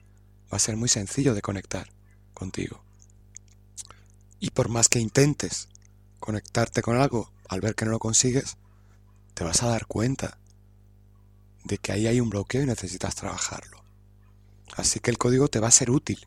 Va 0.52 0.56
a 0.56 0.60
ser 0.60 0.76
muy 0.76 0.88
sencillo 0.88 1.34
de 1.34 1.42
conectar 1.42 1.90
contigo. 2.34 2.82
Y 4.40 4.50
por 4.50 4.68
más 4.68 4.88
que 4.88 5.00
intentes 5.00 5.68
conectarte 6.20 6.82
con 6.82 6.96
algo, 6.96 7.32
al 7.48 7.60
ver 7.60 7.74
que 7.74 7.84
no 7.84 7.90
lo 7.90 7.98
consigues, 7.98 8.56
te 9.34 9.44
vas 9.44 9.62
a 9.62 9.68
dar 9.68 9.86
cuenta 9.86 10.38
de 11.64 11.78
que 11.78 11.92
ahí 11.92 12.06
hay 12.06 12.20
un 12.20 12.30
bloqueo 12.30 12.62
y 12.62 12.66
necesitas 12.66 13.14
trabajarlo. 13.14 13.82
Así 14.76 15.00
que 15.00 15.10
el 15.10 15.18
código 15.18 15.48
te 15.48 15.60
va 15.60 15.68
a 15.68 15.72
ser 15.72 15.90
útil, 15.90 16.26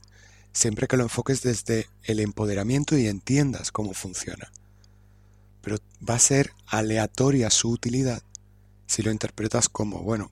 siempre 0.53 0.87
que 0.87 0.97
lo 0.97 1.03
enfoques 1.03 1.41
desde 1.41 1.89
el 2.03 2.19
empoderamiento 2.19 2.97
y 2.97 3.07
entiendas 3.07 3.71
cómo 3.71 3.93
funciona. 3.93 4.51
Pero 5.61 5.77
va 6.07 6.15
a 6.15 6.19
ser 6.19 6.53
aleatoria 6.67 7.49
su 7.49 7.69
utilidad 7.69 8.23
si 8.87 9.03
lo 9.03 9.11
interpretas 9.11 9.69
como, 9.69 10.01
bueno, 10.01 10.31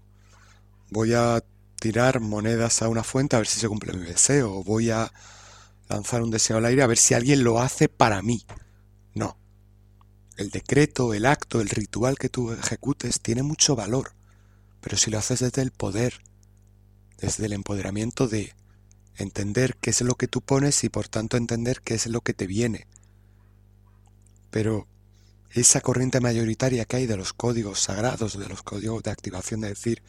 voy 0.89 1.13
a 1.13 1.41
tirar 1.79 2.19
monedas 2.19 2.81
a 2.81 2.89
una 2.89 3.03
fuente 3.03 3.35
a 3.35 3.39
ver 3.39 3.47
si 3.47 3.59
se 3.59 3.67
cumple 3.67 3.93
mi 3.93 4.05
deseo, 4.05 4.53
o 4.53 4.63
voy 4.63 4.89
a 4.89 5.11
lanzar 5.87 6.21
un 6.21 6.31
deseo 6.31 6.57
al 6.57 6.65
aire 6.65 6.83
a 6.83 6.87
ver 6.87 6.97
si 6.97 7.13
alguien 7.13 7.43
lo 7.43 7.59
hace 7.59 7.89
para 7.89 8.21
mí. 8.21 8.45
No. 9.13 9.37
El 10.37 10.51
decreto, 10.51 11.13
el 11.13 11.25
acto, 11.25 11.61
el 11.61 11.69
ritual 11.69 12.17
que 12.17 12.29
tú 12.29 12.51
ejecutes 12.53 13.19
tiene 13.21 13.43
mucho 13.43 13.75
valor, 13.75 14.13
pero 14.81 14.97
si 14.97 15.11
lo 15.11 15.17
haces 15.17 15.39
desde 15.39 15.61
el 15.61 15.71
poder, 15.71 16.21
desde 17.17 17.45
el 17.45 17.53
empoderamiento 17.53 18.27
de 18.27 18.53
entender 19.17 19.75
qué 19.81 19.89
es 19.89 20.01
lo 20.01 20.15
que 20.15 20.27
tú 20.27 20.41
pones 20.41 20.83
y 20.83 20.89
por 20.89 21.07
tanto 21.07 21.35
entender 21.35 21.81
qué 21.81 21.95
es 21.95 22.07
lo 22.07 22.21
que 22.21 22.33
te 22.33 22.47
viene. 22.47 22.87
Pero 24.49 24.87
esa 25.51 25.81
corriente 25.81 26.21
mayoritaria 26.21 26.85
que 26.85 26.97
hay 26.97 27.05
de 27.07 27.17
los 27.17 27.33
códigos 27.33 27.79
sagrados, 27.79 28.37
de 28.37 28.47
los 28.47 28.63
códigos 28.63 29.03
de 29.03 29.11
activación, 29.11 29.61
de 29.61 29.69
decir, 29.69 30.01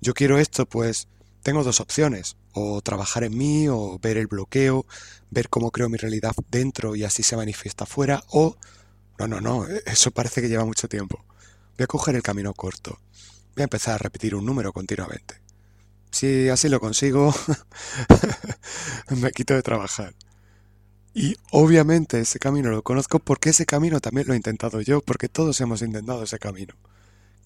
yo 0.00 0.14
quiero 0.14 0.38
esto, 0.38 0.66
pues 0.66 1.08
tengo 1.42 1.62
dos 1.62 1.80
opciones, 1.80 2.36
o 2.52 2.80
trabajar 2.82 3.24
en 3.24 3.36
mí, 3.36 3.68
o 3.68 3.98
ver 4.00 4.16
el 4.16 4.26
bloqueo, 4.26 4.86
ver 5.30 5.48
cómo 5.48 5.70
creo 5.70 5.88
mi 5.88 5.98
realidad 5.98 6.32
dentro 6.50 6.96
y 6.96 7.04
así 7.04 7.22
se 7.22 7.36
manifiesta 7.36 7.84
afuera, 7.84 8.24
o 8.28 8.56
no, 9.18 9.28
no, 9.28 9.40
no, 9.40 9.66
eso 9.86 10.10
parece 10.10 10.42
que 10.42 10.48
lleva 10.48 10.64
mucho 10.64 10.88
tiempo. 10.88 11.24
Voy 11.76 11.84
a 11.84 11.86
coger 11.86 12.16
el 12.16 12.22
camino 12.22 12.52
corto. 12.54 12.98
Voy 13.54 13.62
a 13.62 13.64
empezar 13.64 13.94
a 13.94 13.98
repetir 13.98 14.34
un 14.34 14.44
número 14.44 14.72
continuamente. 14.72 15.40
Si 16.10 16.48
así 16.48 16.68
lo 16.68 16.80
consigo, 16.80 17.34
me 19.10 19.30
quito 19.32 19.54
de 19.54 19.62
trabajar. 19.62 20.14
Y 21.14 21.36
obviamente 21.50 22.20
ese 22.20 22.38
camino 22.38 22.70
lo 22.70 22.82
conozco 22.82 23.18
porque 23.18 23.50
ese 23.50 23.64
camino 23.64 24.00
también 24.00 24.26
lo 24.26 24.34
he 24.34 24.36
intentado 24.36 24.80
yo, 24.82 25.00
porque 25.00 25.28
todos 25.28 25.60
hemos 25.60 25.80
intentado 25.80 26.22
ese 26.22 26.38
camino. 26.38 26.74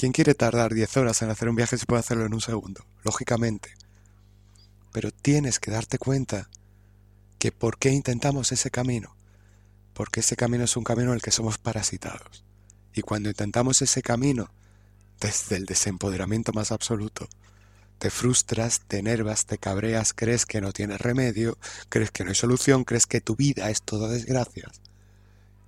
¿Quién 0.00 0.12
quiere 0.12 0.34
tardar 0.34 0.72
10 0.72 0.96
horas 0.96 1.20
en 1.20 1.28
hacer 1.28 1.50
un 1.50 1.56
viaje 1.56 1.76
si 1.76 1.84
puede 1.84 2.00
hacerlo 2.00 2.24
en 2.24 2.32
un 2.32 2.40
segundo? 2.40 2.86
Lógicamente. 3.04 3.74
Pero 4.92 5.10
tienes 5.10 5.60
que 5.60 5.70
darte 5.70 5.98
cuenta 5.98 6.48
que 7.38 7.52
por 7.52 7.78
qué 7.78 7.90
intentamos 7.90 8.50
ese 8.50 8.70
camino. 8.70 9.14
Porque 9.92 10.20
ese 10.20 10.36
camino 10.36 10.64
es 10.64 10.74
un 10.78 10.84
camino 10.84 11.10
en 11.10 11.16
el 11.16 11.20
que 11.20 11.30
somos 11.30 11.58
parasitados. 11.58 12.44
Y 12.94 13.02
cuando 13.02 13.28
intentamos 13.28 13.82
ese 13.82 14.00
camino 14.00 14.50
desde 15.20 15.56
el 15.56 15.66
desempoderamiento 15.66 16.54
más 16.54 16.72
absoluto, 16.72 17.28
te 17.98 18.08
frustras, 18.08 18.80
te 18.88 19.00
enervas, 19.00 19.44
te 19.44 19.58
cabreas, 19.58 20.14
crees 20.14 20.46
que 20.46 20.62
no 20.62 20.72
tienes 20.72 20.98
remedio, 21.02 21.58
crees 21.90 22.10
que 22.10 22.24
no 22.24 22.30
hay 22.30 22.36
solución, 22.36 22.84
crees 22.84 23.04
que 23.04 23.20
tu 23.20 23.36
vida 23.36 23.68
es 23.68 23.82
todo 23.82 24.08
desgracias 24.08 24.80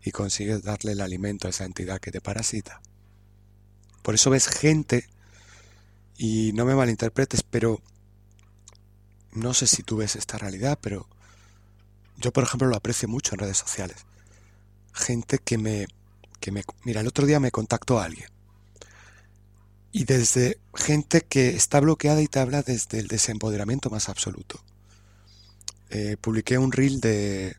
y 0.03 0.11
consigues 0.11 0.63
darle 0.63 0.93
el 0.93 1.03
alimento 1.03 1.49
a 1.49 1.51
esa 1.51 1.67
entidad 1.67 2.01
que 2.01 2.13
te 2.13 2.23
parasita. 2.23 2.81
Por 4.03 4.15
eso 4.15 4.31
ves 4.31 4.49
gente, 4.49 5.09
y 6.17 6.53
no 6.53 6.65
me 6.65 6.75
malinterpretes, 6.75 7.43
pero 7.43 7.81
no 9.33 9.55
sé 9.55 9.67
si 9.67 9.83
tú 9.83 9.97
ves 9.97 10.17
esta 10.17 10.39
realidad, 10.39 10.79
pero 10.81 11.09
yo 12.19 12.33
por 12.33 12.45
ejemplo 12.45 12.69
lo 12.69 12.77
aprecio 12.77 13.09
mucho 13.09 13.35
en 13.35 13.41
redes 13.41 13.59
sociales. 13.59 14.05
Gente 14.93 15.39
que 15.39 15.59
me, 15.59 15.87
que 16.41 16.53
me... 16.53 16.65
Mira, 16.85 17.01
el 17.01 17.07
otro 17.07 17.27
día 17.27 17.41
me 17.41 17.51
contactó 17.51 17.99
alguien 17.99 18.29
y 19.93 20.05
desde 20.05 20.59
gente 20.75 21.21
que 21.21 21.51
está 21.51 21.79
bloqueada 21.79 22.23
y 22.23 22.27
te 22.27 22.41
habla 22.41 22.63
desde 22.63 22.99
el 22.99 23.09
desempoderamiento 23.09 23.91
más 23.91 24.09
absoluto. 24.09 24.65
Eh, 25.91 26.17
publiqué 26.19 26.57
un 26.57 26.73
reel 26.73 27.01
de 27.01 27.57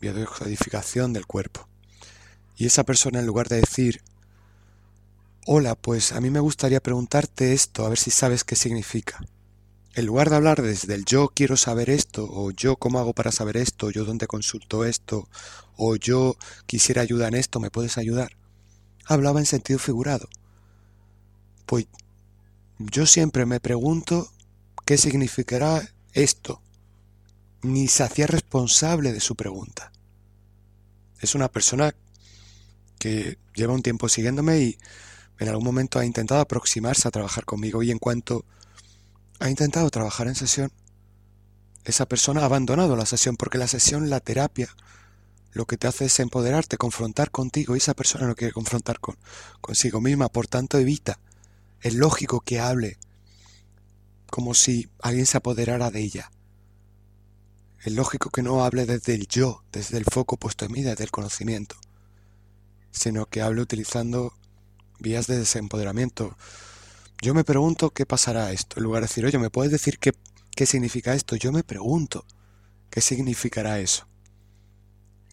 biodescodificación 0.00 1.12
del 1.12 1.26
cuerpo. 1.26 1.68
Y 2.56 2.64
esa 2.64 2.84
persona 2.84 3.20
en 3.20 3.26
lugar 3.26 3.48
de 3.48 3.60
decir, 3.60 4.02
hola, 5.46 5.74
pues 5.74 6.12
a 6.12 6.20
mí 6.20 6.30
me 6.30 6.40
gustaría 6.40 6.80
preguntarte 6.80 7.52
esto, 7.52 7.84
a 7.84 7.88
ver 7.88 7.98
si 7.98 8.10
sabes 8.10 8.44
qué 8.44 8.56
significa. 8.56 9.20
En 9.94 10.06
lugar 10.06 10.30
de 10.30 10.36
hablar 10.36 10.62
desde 10.62 10.94
el 10.94 11.04
yo 11.04 11.28
quiero 11.34 11.56
saber 11.56 11.90
esto, 11.90 12.28
o 12.30 12.50
yo 12.50 12.76
cómo 12.76 12.98
hago 12.98 13.12
para 13.12 13.32
saber 13.32 13.56
esto, 13.56 13.90
yo 13.90 14.04
dónde 14.04 14.26
consulto 14.26 14.84
esto, 14.84 15.28
o 15.76 15.96
yo 15.96 16.36
quisiera 16.66 17.02
ayuda 17.02 17.28
en 17.28 17.34
esto, 17.34 17.58
¿me 17.58 17.70
puedes 17.70 17.98
ayudar? 17.98 18.36
Hablaba 19.06 19.40
en 19.40 19.46
sentido 19.46 19.78
figurado. 19.78 20.28
Pues 21.66 21.86
yo 22.78 23.06
siempre 23.06 23.46
me 23.46 23.60
pregunto 23.60 24.30
qué 24.84 24.96
significará 24.96 25.82
esto. 26.12 26.62
Ni 27.62 27.88
se 27.88 28.04
hacía 28.04 28.26
responsable 28.26 29.12
de 29.12 29.20
su 29.20 29.36
pregunta. 29.36 29.90
Es 31.20 31.34
una 31.34 31.50
persona 31.50 31.94
que 32.98 33.38
lleva 33.54 33.74
un 33.74 33.82
tiempo 33.82 34.08
siguiéndome 34.08 34.60
y 34.60 34.78
en 35.40 35.48
algún 35.48 35.64
momento 35.64 35.98
ha 35.98 36.04
intentado 36.04 36.40
aproximarse 36.40 37.08
a 37.08 37.10
trabajar 37.10 37.44
conmigo 37.44 37.82
y 37.82 37.90
en 37.90 37.98
cuanto 37.98 38.44
ha 39.40 39.50
intentado 39.50 39.90
trabajar 39.90 40.28
en 40.28 40.36
sesión, 40.36 40.70
esa 41.84 42.06
persona 42.06 42.42
ha 42.42 42.44
abandonado 42.44 42.94
la 42.94 43.06
sesión 43.06 43.36
porque 43.36 43.58
la 43.58 43.66
sesión, 43.66 44.10
la 44.10 44.20
terapia, 44.20 44.68
lo 45.52 45.66
que 45.66 45.76
te 45.76 45.88
hace 45.88 46.04
es 46.04 46.20
empoderarte, 46.20 46.76
confrontar 46.76 47.32
contigo 47.32 47.74
y 47.74 47.78
esa 47.78 47.94
persona 47.94 48.28
no 48.28 48.36
quiere 48.36 48.52
confrontar 48.52 49.00
con 49.00 49.16
consigo 49.60 50.00
misma, 50.00 50.28
por 50.28 50.46
tanto 50.46 50.78
evita 50.78 51.18
es 51.80 51.94
lógico 51.94 52.40
que 52.40 52.60
hable 52.60 52.98
como 54.30 54.54
si 54.54 54.90
alguien 55.00 55.26
se 55.26 55.38
apoderara 55.38 55.90
de 55.90 56.00
ella. 56.00 56.30
Es 57.82 57.92
lógico 57.94 58.30
que 58.30 58.42
no 58.42 58.64
hable 58.64 58.84
desde 58.84 59.14
el 59.14 59.26
yo, 59.26 59.64
desde 59.72 59.96
el 59.96 60.04
foco 60.04 60.36
puesto 60.36 60.66
en 60.66 60.72
mí, 60.72 60.82
desde 60.82 61.04
el 61.04 61.10
conocimiento, 61.10 61.76
sino 62.90 63.26
que 63.26 63.40
hable 63.40 63.62
utilizando 63.62 64.34
vías 65.00 65.26
de 65.26 65.38
desempoderamiento. 65.38 66.36
Yo 67.22 67.34
me 67.34 67.44
pregunto 67.44 67.90
qué 67.90 68.06
pasará 68.06 68.52
esto. 68.52 68.76
En 68.78 68.84
lugar 68.84 69.02
de 69.02 69.08
decir, 69.08 69.24
oye, 69.24 69.38
¿me 69.38 69.50
puedes 69.50 69.72
decir 69.72 69.98
qué, 69.98 70.12
qué 70.54 70.66
significa 70.66 71.14
esto? 71.14 71.36
Yo 71.36 71.52
me 71.52 71.64
pregunto 71.64 72.24
qué 72.90 73.00
significará 73.00 73.78
eso. 73.78 74.06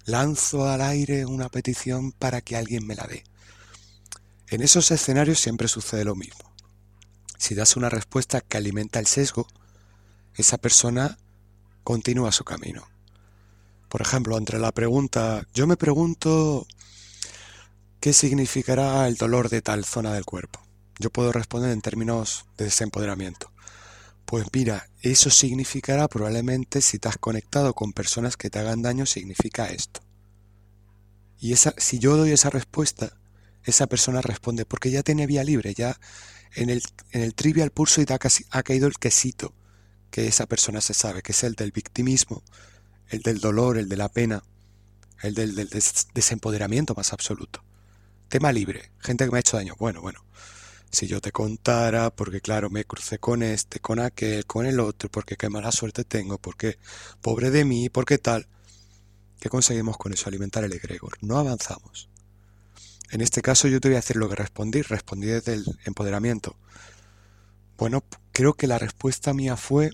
Lanzo 0.05 0.67
al 0.69 0.81
aire 0.81 1.25
una 1.25 1.49
petición 1.49 2.11
para 2.11 2.41
que 2.41 2.55
alguien 2.55 2.87
me 2.87 2.95
la 2.95 3.05
dé. 3.07 3.23
En 4.49 4.61
esos 4.61 4.91
escenarios 4.91 5.39
siempre 5.39 5.67
sucede 5.67 6.05
lo 6.05 6.15
mismo. 6.15 6.53
Si 7.37 7.53
das 7.53 7.75
una 7.75 7.89
respuesta 7.89 8.41
que 8.41 8.57
alimenta 8.57 8.99
el 8.99 9.07
sesgo, 9.07 9.47
esa 10.35 10.57
persona 10.57 11.17
continúa 11.83 12.31
su 12.31 12.43
camino. 12.43 12.87
Por 13.89 14.01
ejemplo, 14.01 14.37
entre 14.37 14.59
la 14.59 14.71
pregunta, 14.71 15.45
yo 15.53 15.67
me 15.67 15.77
pregunto 15.77 16.67
qué 17.99 18.13
significará 18.13 19.07
el 19.07 19.15
dolor 19.15 19.49
de 19.49 19.61
tal 19.61 19.85
zona 19.85 20.13
del 20.13 20.25
cuerpo. 20.25 20.61
Yo 20.99 21.09
puedo 21.09 21.31
responder 21.31 21.71
en 21.71 21.81
términos 21.81 22.45
de 22.57 22.65
desempoderamiento. 22.65 23.51
Pues 24.25 24.47
mira, 24.53 24.89
eso 25.01 25.29
significará 25.29 26.07
probablemente 26.07 26.81
si 26.81 26.99
te 26.99 27.07
has 27.07 27.17
conectado 27.17 27.73
con 27.73 27.93
personas 27.93 28.35
que 28.35 28.49
te 28.49 28.59
hagan 28.59 28.81
daño, 28.81 29.05
significa 29.05 29.67
esto. 29.67 30.01
Y 31.39 31.53
esa, 31.53 31.73
si 31.77 31.99
yo 31.99 32.17
doy 32.17 32.31
esa 32.31 32.49
respuesta, 32.49 33.17
esa 33.63 33.87
persona 33.87 34.21
responde, 34.21 34.65
porque 34.65 34.91
ya 34.91 35.03
tiene 35.03 35.27
vía 35.27 35.43
libre, 35.43 35.73
ya 35.73 35.99
en 36.55 36.69
el, 36.69 36.81
en 37.11 37.21
el 37.21 37.35
trivial 37.35 37.71
pulso 37.71 38.01
y 38.01 38.05
ha, 38.09 38.17
casi, 38.17 38.45
ha 38.49 38.63
caído 38.63 38.87
el 38.87 38.97
quesito 38.97 39.53
que 40.09 40.27
esa 40.27 40.45
persona 40.45 40.81
se 40.81 40.93
sabe, 40.93 41.21
que 41.21 41.31
es 41.31 41.43
el 41.43 41.53
del 41.53 41.71
victimismo, 41.71 42.43
el 43.09 43.21
del 43.21 43.39
dolor, 43.39 43.77
el 43.77 43.87
de 43.87 43.97
la 43.97 44.09
pena, 44.09 44.43
el 45.21 45.35
del, 45.35 45.55
del 45.55 45.69
des- 45.69 46.07
desempoderamiento 46.13 46.95
más 46.95 47.13
absoluto. 47.13 47.63
Tema 48.29 48.51
libre, 48.51 48.91
gente 48.99 49.23
que 49.25 49.31
me 49.31 49.37
ha 49.37 49.39
hecho 49.39 49.55
daño. 49.55 49.75
Bueno, 49.79 50.01
bueno, 50.01 50.25
si 50.91 51.07
yo 51.07 51.21
te 51.21 51.31
contara, 51.31 52.09
porque 52.09 52.41
claro, 52.41 52.69
me 52.69 52.83
crucé 52.83 53.19
con 53.19 53.41
este, 53.41 53.79
con 53.79 53.99
aquel, 53.99 54.45
con 54.45 54.65
el 54.65 54.81
otro, 54.81 55.09
porque 55.09 55.37
qué 55.37 55.49
mala 55.49 55.71
suerte 55.71 56.03
tengo, 56.03 56.37
porque 56.37 56.77
pobre 57.21 57.51
de 57.51 57.63
mí, 57.63 57.89
porque 57.89 58.17
tal. 58.17 58.47
¿Qué 59.39 59.49
conseguimos 59.49 59.97
con 59.97 60.13
eso? 60.13 60.27
Alimentar 60.27 60.63
el 60.65 60.73
egregor. 60.73 61.17
No 61.21 61.37
avanzamos. 61.37 62.09
En 63.11 63.21
este 63.21 63.41
caso 63.41 63.67
yo 63.69 63.79
te 63.79 63.87
voy 63.87 63.95
a 63.95 63.99
decir 63.99 64.17
lo 64.17 64.27
que 64.27 64.35
respondí. 64.35 64.81
Respondí 64.81 65.27
desde 65.27 65.53
el 65.53 65.65
empoderamiento. 65.85 66.57
Bueno, 67.77 68.03
creo 68.33 68.55
que 68.55 68.67
la 68.67 68.79
respuesta 68.79 69.33
mía 69.33 69.55
fue, 69.55 69.91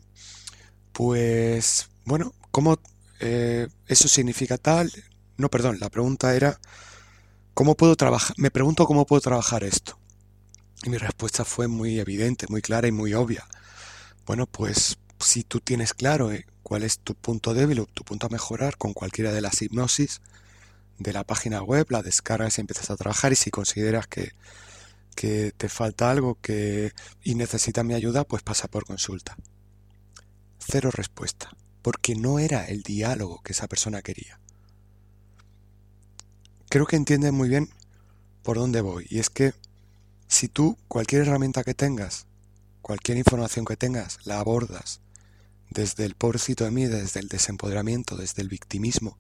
pues, 0.94 1.90
bueno, 2.06 2.34
¿cómo 2.52 2.80
eh, 3.20 3.68
eso 3.88 4.08
significa 4.08 4.58
tal? 4.58 4.92
No, 5.38 5.50
perdón, 5.50 5.80
la 5.80 5.90
pregunta 5.90 6.36
era, 6.36 6.60
¿cómo 7.54 7.76
puedo 7.76 7.96
trabajar? 7.96 8.36
Me 8.38 8.52
pregunto 8.52 8.86
cómo 8.86 9.06
puedo 9.06 9.22
trabajar 9.22 9.64
esto. 9.64 9.98
Y 10.84 10.90
mi 10.90 10.98
respuesta 10.98 11.46
fue 11.46 11.68
muy 11.68 12.00
evidente, 12.00 12.46
muy 12.50 12.62
clara 12.62 12.88
y 12.88 12.92
muy 12.92 13.14
obvia. 13.14 13.46
Bueno, 14.26 14.48
pues 14.48 14.98
si 15.20 15.44
tú 15.44 15.60
tienes 15.60 15.94
claro 15.94 16.32
eh, 16.32 16.46
cuál 16.62 16.84
es 16.84 17.00
tu 17.00 17.16
punto 17.16 17.54
débil 17.54 17.80
o 17.80 17.86
tu 17.86 18.04
punto 18.04 18.28
a 18.28 18.30
mejorar 18.30 18.78
con 18.78 18.94
cualquiera 18.94 19.32
de 19.32 19.42
las 19.42 19.62
hipnosis 19.62 20.22
de 21.00 21.14
la 21.14 21.24
página 21.24 21.62
web, 21.62 21.88
la 21.90 22.02
descargas 22.02 22.58
y 22.58 22.62
empiezas 22.62 22.90
a 22.90 22.98
trabajar 22.98 23.32
y 23.32 23.36
si 23.36 23.52
consideras 23.52 24.08
que, 24.08 24.32
que 25.16 25.52
te 25.56 25.70
falta 25.70 26.12
algo 26.12 26.38
que, 26.42 26.94
y 27.24 27.36
necesitas 27.36 27.86
mi 27.86 27.94
ayuda, 27.94 28.24
pues 28.24 28.44
pasa 28.44 28.68
por 28.68 28.86
consulta. 28.86 29.38
Cero 30.60 30.92
respuesta, 30.92 31.52
porque 31.82 32.16
no 32.16 32.40
era 32.40 32.66
el 32.66 32.84
diálogo 32.84 33.42
que 33.44 33.54
esa 33.54 33.68
persona 33.68 34.02
quería. 34.02 34.40
Creo 36.74 36.88
que 36.88 36.96
entiendes 36.96 37.32
muy 37.32 37.50
bien 37.50 37.70
por 38.42 38.58
dónde 38.58 38.82
voy 38.82 39.06
y 39.08 39.20
es 39.20 39.30
que 39.30 39.54
si 40.28 40.48
tú 40.48 40.76
cualquier 40.88 41.22
herramienta 41.22 41.64
que 41.64 41.76
tengas, 41.76 42.26
cualquier 42.82 43.20
información 43.20 43.64
que 43.64 43.78
tengas, 43.78 44.18
la 44.26 44.40
abordas 44.40 45.00
desde 45.70 46.04
el 46.04 46.16
pobrecito 46.16 46.64
de 46.64 46.72
mí, 46.72 46.88
desde 46.88 47.20
el 47.20 47.28
desempoderamiento, 47.28 48.18
desde 48.18 48.42
el 48.42 48.50
victimismo, 48.50 49.20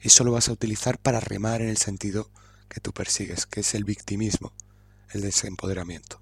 eso 0.00 0.24
lo 0.24 0.32
vas 0.32 0.48
a 0.48 0.52
utilizar 0.52 0.96
para 0.96 1.20
remar 1.20 1.60
en 1.60 1.68
el 1.68 1.76
sentido 1.76 2.30
que 2.70 2.80
tú 2.80 2.94
persigues, 2.94 3.44
que 3.44 3.60
es 3.60 3.74
el 3.74 3.84
victimismo, 3.84 4.54
el 5.10 5.20
desempoderamiento. 5.20 6.18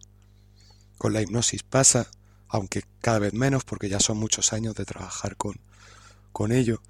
Con 0.99 1.13
la 1.13 1.23
hipnosis 1.23 1.63
pasa, 1.63 2.11
aunque 2.49 2.83
cada 3.01 3.21
vez 3.21 3.35
menos, 3.35 3.63
porque 3.63 3.89
ya 3.89 4.01
son 4.01 4.17
muchos 4.17 4.53
años 4.53 4.75
de 4.75 4.85
trabajar 4.85 5.37
con, 5.37 5.61
con 6.33 6.51
ello. 6.51 6.83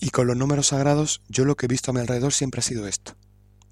Y 0.00 0.10
con 0.10 0.26
los 0.26 0.36
números 0.36 0.68
sagrados, 0.68 1.22
yo 1.28 1.44
lo 1.44 1.56
que 1.56 1.66
he 1.66 1.68
visto 1.68 1.90
a 1.90 1.94
mi 1.94 2.00
alrededor 2.00 2.32
siempre 2.32 2.60
ha 2.60 2.62
sido 2.62 2.86
esto. 2.86 3.14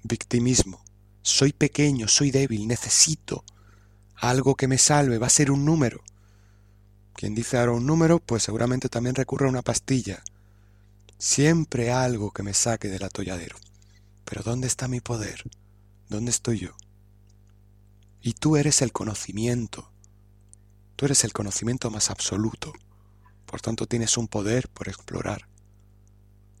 Victimismo. 0.03 0.83
Soy 1.21 1.53
pequeño, 1.53 2.07
soy 2.07 2.31
débil, 2.31 2.67
necesito 2.67 3.43
algo 4.21 4.55
que 4.55 4.67
me 4.67 4.77
salve, 4.77 5.17
va 5.17 5.27
a 5.27 5.31
ser 5.31 5.51
un 5.51 5.65
número. 5.65 6.03
Quien 7.13 7.33
dice 7.33 7.57
ahora 7.57 7.73
un 7.73 7.87
número, 7.87 8.19
pues 8.19 8.43
seguramente 8.43 8.87
también 8.87 9.15
recurre 9.15 9.47
a 9.47 9.49
una 9.49 9.63
pastilla. 9.63 10.23
Siempre 11.17 11.91
algo 11.91 12.31
que 12.31 12.43
me 12.43 12.53
saque 12.53 12.87
del 12.87 13.03
atolladero. 13.03 13.57
Pero 14.23 14.43
¿dónde 14.43 14.67
está 14.67 14.87
mi 14.87 15.01
poder? 15.01 15.43
¿Dónde 16.07 16.31
estoy 16.31 16.59
yo? 16.59 16.75
Y 18.21 18.33
tú 18.33 18.57
eres 18.57 18.83
el 18.83 18.91
conocimiento. 18.91 19.91
Tú 20.95 21.05
eres 21.05 21.23
el 21.23 21.33
conocimiento 21.33 21.89
más 21.89 22.11
absoluto. 22.11 22.73
Por 23.47 23.59
tanto, 23.59 23.87
tienes 23.87 24.17
un 24.17 24.27
poder 24.27 24.69
por 24.69 24.87
explorar 24.87 25.47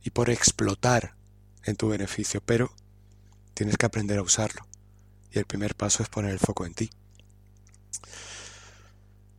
y 0.03 0.09
por 0.11 0.29
explotar 0.29 1.15
en 1.63 1.75
tu 1.75 1.89
beneficio, 1.89 2.41
pero 2.41 2.73
tienes 3.53 3.77
que 3.77 3.85
aprender 3.85 4.17
a 4.17 4.23
usarlo. 4.23 4.65
Y 5.31 5.39
el 5.39 5.45
primer 5.45 5.75
paso 5.75 6.03
es 6.03 6.09
poner 6.09 6.31
el 6.31 6.39
foco 6.39 6.65
en 6.65 6.73
ti. 6.73 6.89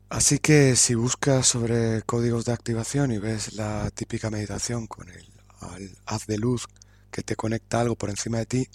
Así 0.09 0.39
que 0.39 0.77
si 0.77 0.95
buscas 0.95 1.47
sobre 1.47 2.03
códigos 2.03 2.45
de 2.45 2.53
activación 2.53 3.13
y 3.13 3.19
ves 3.19 3.55
la 3.55 3.91
típica 3.91 4.31
meditación 4.31 4.87
con 4.87 5.09
el 5.09 5.33
al 5.63 5.97
haz 6.07 6.27
de 6.27 6.39
luz 6.39 6.67
que 7.11 7.23
te 7.23 7.37
conecta 7.37 7.81
algo 7.81 7.97
por 7.97 8.11
encima 8.11 8.39
de 8.39 8.47
ti, 8.47 8.69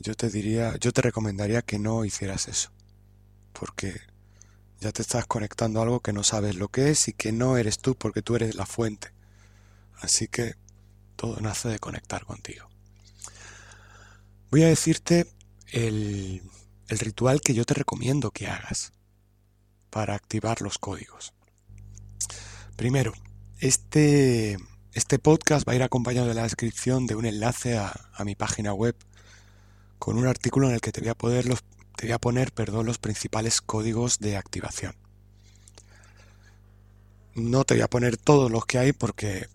yo 0.00 0.14
te 0.14 0.30
diría, 0.30 0.76
yo 0.78 0.92
te 0.92 1.02
recomendaría 1.02 1.62
que 1.62 1.78
no 1.78 2.04
hicieras 2.04 2.48
eso, 2.48 2.70
porque 3.52 4.00
ya 4.80 4.92
te 4.92 5.02
estás 5.02 5.26
conectando 5.26 5.80
a 5.80 5.82
algo 5.82 6.00
que 6.00 6.12
no 6.12 6.24
sabes 6.24 6.56
lo 6.56 6.68
que 6.68 6.90
es 6.90 7.08
y 7.08 7.12
que 7.12 7.32
no 7.32 7.56
eres 7.56 7.78
tú 7.78 7.94
porque 7.94 8.22
tú 8.22 8.36
eres 8.36 8.54
la 8.54 8.66
fuente. 8.66 9.12
Así 10.00 10.28
que 10.28 10.54
todo 11.16 11.40
nace 11.40 11.68
de 11.68 11.78
conectar 11.78 12.24
contigo. 12.24 12.68
Voy 14.50 14.62
a 14.62 14.68
decirte 14.68 15.26
el, 15.68 16.42
el 16.88 16.98
ritual 16.98 17.40
que 17.40 17.54
yo 17.54 17.64
te 17.64 17.74
recomiendo 17.74 18.30
que 18.30 18.48
hagas 18.48 18.92
para 19.90 20.14
activar 20.14 20.62
los 20.62 20.78
códigos. 20.78 21.32
Primero, 22.76 23.12
este, 23.58 24.56
este 24.94 25.18
podcast 25.18 25.68
va 25.68 25.72
a 25.74 25.76
ir 25.76 25.82
acompañado 25.82 26.26
de 26.26 26.34
la 26.34 26.44
descripción 26.44 27.06
de 27.06 27.14
un 27.14 27.26
enlace 27.26 27.76
a, 27.76 28.10
a 28.14 28.24
mi 28.24 28.34
página 28.34 28.72
web 28.72 28.96
con 29.98 30.16
un 30.16 30.26
artículo 30.26 30.68
en 30.68 30.74
el 30.74 30.80
que 30.80 30.92
te 30.92 31.00
voy 31.00 31.10
a, 31.10 31.14
poder 31.14 31.46
los, 31.46 31.62
te 31.96 32.06
voy 32.06 32.12
a 32.12 32.18
poner 32.18 32.52
perdón, 32.52 32.86
los 32.86 32.98
principales 32.98 33.60
códigos 33.60 34.18
de 34.18 34.36
activación. 34.36 34.96
No 37.34 37.64
te 37.64 37.74
voy 37.74 37.82
a 37.82 37.88
poner 37.88 38.16
todos 38.16 38.50
los 38.50 38.64
que 38.64 38.78
hay 38.78 38.92
porque 38.92 39.46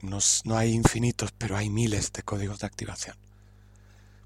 no, 0.00 0.20
hay 0.56 0.72
infinitos, 0.72 1.32
pero 1.36 1.56
hay 1.56 1.70
miles 1.70 2.12
de 2.12 2.22
códigos 2.22 2.60
de 2.60 2.66
activación. 2.66 3.16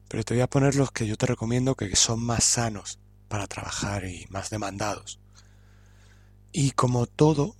Pero 0.09 0.25
te 0.25 0.35
voy 0.35 0.43
a 0.43 0.51
poner 0.51 0.75
los 0.75 0.91
que 0.91 1.07
yo 1.07 1.17
te 1.17 1.27
recomiendo 1.27 1.75
que 1.75 1.95
son 1.97 2.23
más 2.23 2.45
sanos 2.45 2.99
para 3.29 3.47
trabajar 3.47 4.05
y 4.05 4.27
más 4.29 4.51
demandados. 4.51 5.19
Y 6.53 6.73
como 6.73 7.07
todo, 7.07 7.57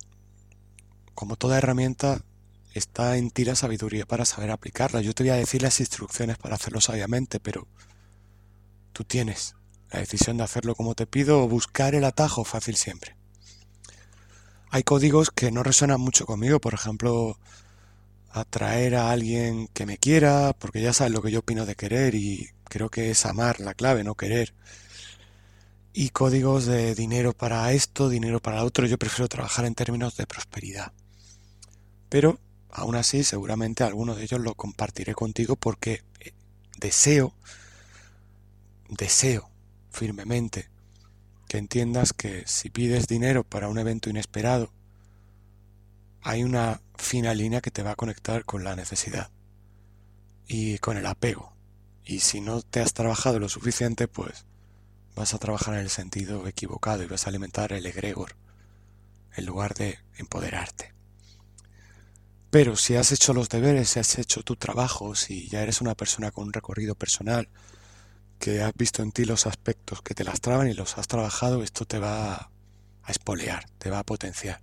como 1.15 1.35
toda 1.35 1.57
herramienta, 1.57 2.21
está 2.73 3.17
en 3.17 3.31
ti 3.31 3.45
la 3.45 3.55
sabiduría 3.55 4.05
para 4.05 4.25
saber 4.25 4.51
aplicarla. 4.51 5.01
Yo 5.01 5.13
te 5.13 5.23
voy 5.23 5.31
a 5.31 5.35
decir 5.35 5.63
las 5.63 5.79
instrucciones 5.79 6.37
para 6.37 6.55
hacerlo 6.55 6.81
sabiamente, 6.81 7.39
pero 7.39 7.67
tú 8.91 9.03
tienes 9.03 9.55
la 9.89 9.99
decisión 9.99 10.37
de 10.37 10.43
hacerlo 10.43 10.75
como 10.75 10.95
te 10.95 11.07
pido 11.07 11.41
o 11.43 11.47
buscar 11.47 11.95
el 11.95 12.03
atajo 12.03 12.43
fácil 12.43 12.75
siempre. 12.75 13.15
Hay 14.69 14.83
códigos 14.83 15.29
que 15.29 15.51
no 15.51 15.61
resuenan 15.61 16.01
mucho 16.01 16.25
conmigo, 16.25 16.59
por 16.59 16.73
ejemplo, 16.73 17.37
atraer 18.33 18.95
a 18.95 19.11
alguien 19.11 19.67
que 19.67 19.85
me 19.85 19.97
quiera, 19.97 20.53
porque 20.57 20.81
ya 20.81 20.91
sabes 20.91 21.13
lo 21.13 21.21
que 21.21 21.31
yo 21.31 21.39
opino 21.39 21.65
de 21.65 21.75
querer 21.75 22.15
y 22.15 22.49
creo 22.63 22.89
que 22.89 23.11
es 23.11 23.25
amar 23.25 23.59
la 23.59 23.75
clave, 23.75 24.03
no 24.03 24.15
querer. 24.15 24.53
Y 25.93 26.09
códigos 26.09 26.65
de 26.65 26.95
dinero 26.95 27.33
para 27.33 27.71
esto, 27.71 28.09
dinero 28.09 28.41
para 28.41 28.63
otro, 28.63 28.87
yo 28.87 28.97
prefiero 28.97 29.27
trabajar 29.27 29.65
en 29.65 29.75
términos 29.75 30.17
de 30.17 30.25
prosperidad. 30.25 30.91
Pero 32.09 32.39
aún 32.71 32.95
así, 32.95 33.23
seguramente 33.23 33.83
alguno 33.83 34.15
de 34.15 34.23
ellos 34.23 34.39
lo 34.39 34.55
compartiré 34.55 35.13
contigo 35.13 35.55
porque 35.55 36.03
eh, 36.19 36.33
deseo, 36.79 37.35
deseo 38.89 39.49
firmemente 39.91 40.69
que 41.47 41.59
entiendas 41.59 42.13
que 42.13 42.43
si 42.47 42.71
pides 42.71 43.07
dinero 43.07 43.43
para 43.43 43.69
un 43.69 43.77
evento 43.77 44.09
inesperado, 44.09 44.71
hay 46.23 46.43
una 46.43 46.81
fina 46.95 47.33
línea 47.33 47.61
que 47.61 47.71
te 47.71 47.83
va 47.83 47.91
a 47.91 47.95
conectar 47.95 48.45
con 48.45 48.63
la 48.63 48.75
necesidad 48.75 49.29
y 50.47 50.77
con 50.79 50.97
el 50.97 51.05
apego 51.05 51.53
Y 52.05 52.19
si 52.19 52.41
no 52.41 52.61
te 52.61 52.81
has 52.81 52.93
trabajado 52.93 53.39
lo 53.39 53.49
suficiente, 53.49 54.07
pues 54.07 54.45
vas 55.15 55.33
a 55.33 55.37
trabajar 55.37 55.75
en 55.75 55.81
el 55.81 55.89
sentido 55.89 56.47
equivocado 56.47 57.03
y 57.03 57.07
vas 57.07 57.25
a 57.25 57.29
alimentar 57.29 57.71
el 57.73 57.85
egregor 57.85 58.35
en 59.35 59.45
lugar 59.45 59.73
de 59.73 59.99
empoderarte. 60.17 60.93
Pero 62.49 62.75
si 62.75 62.95
has 62.95 63.11
hecho 63.11 63.33
los 63.33 63.49
deberes, 63.49 63.89
si 63.89 63.99
has 63.99 64.17
hecho 64.19 64.43
tu 64.43 64.55
trabajo, 64.55 65.15
si 65.15 65.47
ya 65.49 65.63
eres 65.63 65.81
una 65.81 65.95
persona 65.95 66.31
con 66.31 66.45
un 66.45 66.53
recorrido 66.53 66.93
personal, 66.93 67.49
que 68.37 68.61
has 68.61 68.73
visto 68.75 69.01
en 69.01 69.11
ti 69.11 69.25
los 69.25 69.47
aspectos 69.47 70.01
que 70.01 70.13
te 70.13 70.23
lastraban 70.23 70.67
y 70.67 70.73
los 70.73 70.97
has 70.97 71.07
trabajado, 71.07 71.63
esto 71.63 71.85
te 71.85 71.99
va 71.99 72.51
a 73.03 73.11
espolear, 73.11 73.65
te 73.77 73.89
va 73.89 73.99
a 73.99 74.03
potenciar. 74.03 74.61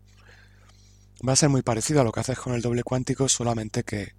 Va 1.27 1.35
a 1.35 1.37
ser 1.37 1.51
muy 1.51 1.63
parecido 1.63 2.01
a 2.01 2.05
lo 2.05 2.13
que 2.13 2.21
haces 2.21 2.39
con 2.39 2.55
el 2.55 2.63
doble 2.63 2.83
cuántico, 2.83 3.29
solamente 3.29 3.85
que 3.85 4.15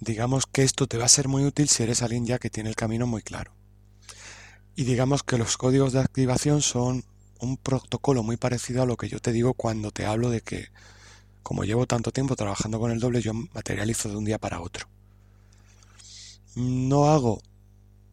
digamos 0.00 0.46
que 0.46 0.64
esto 0.64 0.88
te 0.88 0.98
va 0.98 1.04
a 1.04 1.08
ser 1.08 1.28
muy 1.28 1.44
útil 1.44 1.68
si 1.68 1.84
eres 1.84 2.02
alguien 2.02 2.26
ya 2.26 2.40
que 2.40 2.50
tiene 2.50 2.70
el 2.70 2.76
camino 2.76 3.06
muy 3.06 3.22
claro. 3.22 3.52
Y 4.74 4.84
digamos 4.84 5.22
que 5.22 5.38
los 5.38 5.56
códigos 5.56 5.92
de 5.92 6.00
activación 6.00 6.60
son 6.60 7.04
un 7.38 7.56
protocolo 7.56 8.22
muy 8.22 8.36
parecido 8.36 8.82
a 8.82 8.86
lo 8.86 8.96
que 8.96 9.08
yo 9.08 9.20
te 9.20 9.32
digo 9.32 9.54
cuando 9.54 9.92
te 9.92 10.06
hablo 10.06 10.30
de 10.30 10.40
que, 10.40 10.68
como 11.42 11.64
llevo 11.64 11.86
tanto 11.86 12.10
tiempo 12.10 12.34
trabajando 12.34 12.80
con 12.80 12.90
el 12.90 12.98
doble, 12.98 13.20
yo 13.20 13.32
materializo 13.34 14.08
de 14.08 14.16
un 14.16 14.24
día 14.24 14.38
para 14.38 14.60
otro. 14.60 14.88
No 16.56 17.10
hago 17.10 17.40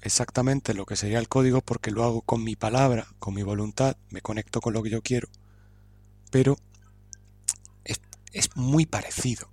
exactamente 0.02 0.74
lo 0.74 0.86
que 0.86 0.96
sería 0.96 1.20
el 1.20 1.28
código 1.28 1.62
porque 1.62 1.92
lo 1.92 2.04
hago 2.04 2.22
con 2.22 2.44
mi 2.44 2.56
palabra, 2.56 3.08
con 3.20 3.34
mi 3.34 3.42
voluntad, 3.44 3.98
me 4.10 4.22
conecto 4.22 4.62
con 4.62 4.74
lo 4.74 4.84
que 4.84 4.90
yo 4.90 5.02
quiero, 5.02 5.28
pero 6.32 6.58
es, 8.32 8.56
muy 8.56 8.86
parecido. 8.86 9.50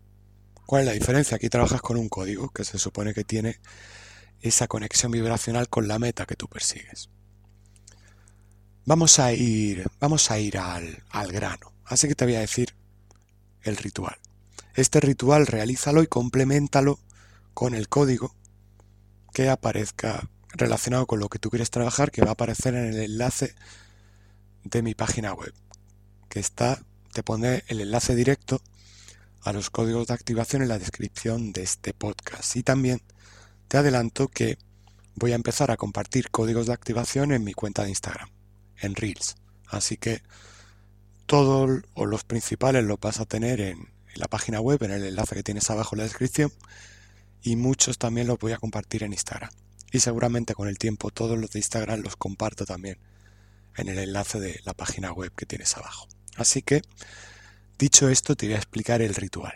¿Cuál 0.66 0.82
es 0.82 0.86
la 0.86 0.92
diferencia? 0.92 1.36
Aquí 1.36 1.48
trabajas 1.48 1.80
con 1.80 1.96
un 1.96 2.08
código 2.08 2.50
que 2.50 2.64
se 2.64 2.78
supone 2.78 3.14
que 3.14 3.24
tiene 3.24 3.60
esa 4.40 4.66
conexión 4.68 5.12
vibracional 5.12 5.68
con 5.68 5.88
la 5.88 5.98
meta 5.98 6.26
que 6.26 6.36
tú 6.36 6.48
persigues. 6.48 7.08
Vamos 8.84 9.18
a 9.18 9.32
ir, 9.32 9.86
vamos 10.00 10.30
a 10.30 10.38
ir 10.38 10.58
al, 10.58 11.02
al 11.10 11.32
grano. 11.32 11.72
Así 11.84 12.08
que 12.08 12.14
te 12.14 12.24
voy 12.24 12.34
a 12.34 12.40
decir 12.40 12.74
el 13.62 13.76
ritual. 13.76 14.16
Este 14.74 15.00
ritual 15.00 15.46
realízalo 15.46 16.02
y 16.02 16.06
complementalo 16.06 16.98
con 17.54 17.74
el 17.74 17.88
código 17.88 18.34
que 19.32 19.48
aparezca 19.48 20.28
relacionado 20.56 21.06
con 21.06 21.20
lo 21.20 21.28
que 21.28 21.38
tú 21.38 21.50
quieres 21.50 21.70
trabajar, 21.70 22.10
que 22.10 22.22
va 22.22 22.30
a 22.30 22.32
aparecer 22.32 22.74
en 22.74 22.86
el 22.86 22.98
enlace 23.00 23.54
de 24.64 24.82
mi 24.82 24.94
página 24.94 25.32
web, 25.32 25.52
que 26.28 26.40
está, 26.40 26.82
te 27.16 27.22
pone 27.22 27.64
el 27.68 27.80
enlace 27.80 28.14
directo 28.14 28.60
a 29.40 29.54
los 29.54 29.70
códigos 29.70 30.06
de 30.06 30.12
activación 30.12 30.60
en 30.60 30.68
la 30.68 30.78
descripción 30.78 31.50
de 31.54 31.62
este 31.62 31.94
podcast. 31.94 32.54
Y 32.56 32.62
también 32.62 33.00
te 33.68 33.78
adelanto 33.78 34.28
que 34.28 34.58
voy 35.14 35.32
a 35.32 35.34
empezar 35.34 35.70
a 35.70 35.78
compartir 35.78 36.30
códigos 36.30 36.66
de 36.66 36.74
activación 36.74 37.32
en 37.32 37.42
mi 37.42 37.54
cuenta 37.54 37.84
de 37.84 37.88
Instagram, 37.88 38.28
en 38.82 38.94
Reels. 38.94 39.36
Así 39.66 39.96
que 39.96 40.20
todos 41.24 41.84
o 41.94 42.04
los 42.04 42.24
principales 42.24 42.84
los 42.84 43.00
vas 43.00 43.18
a 43.18 43.24
tener 43.24 43.62
en, 43.62 43.78
en 43.78 44.20
la 44.20 44.28
página 44.28 44.60
web, 44.60 44.82
en 44.82 44.90
el 44.90 45.02
enlace 45.02 45.36
que 45.36 45.42
tienes 45.42 45.70
abajo 45.70 45.94
en 45.94 46.00
la 46.00 46.04
descripción. 46.04 46.52
Y 47.40 47.56
muchos 47.56 47.96
también 47.96 48.26
los 48.26 48.38
voy 48.38 48.52
a 48.52 48.58
compartir 48.58 49.04
en 49.04 49.14
Instagram. 49.14 49.52
Y 49.90 50.00
seguramente 50.00 50.52
con 50.52 50.68
el 50.68 50.76
tiempo 50.76 51.10
todos 51.10 51.38
los 51.38 51.50
de 51.52 51.60
Instagram 51.60 52.02
los 52.02 52.16
comparto 52.16 52.66
también 52.66 52.98
en 53.74 53.88
el 53.88 54.00
enlace 54.00 54.38
de 54.38 54.60
la 54.66 54.74
página 54.74 55.12
web 55.12 55.32
que 55.34 55.46
tienes 55.46 55.74
abajo. 55.78 56.08
Así 56.36 56.62
que, 56.62 56.82
dicho 57.78 58.08
esto, 58.08 58.36
te 58.36 58.46
voy 58.46 58.54
a 58.54 58.58
explicar 58.58 59.02
el 59.02 59.14
ritual. 59.14 59.54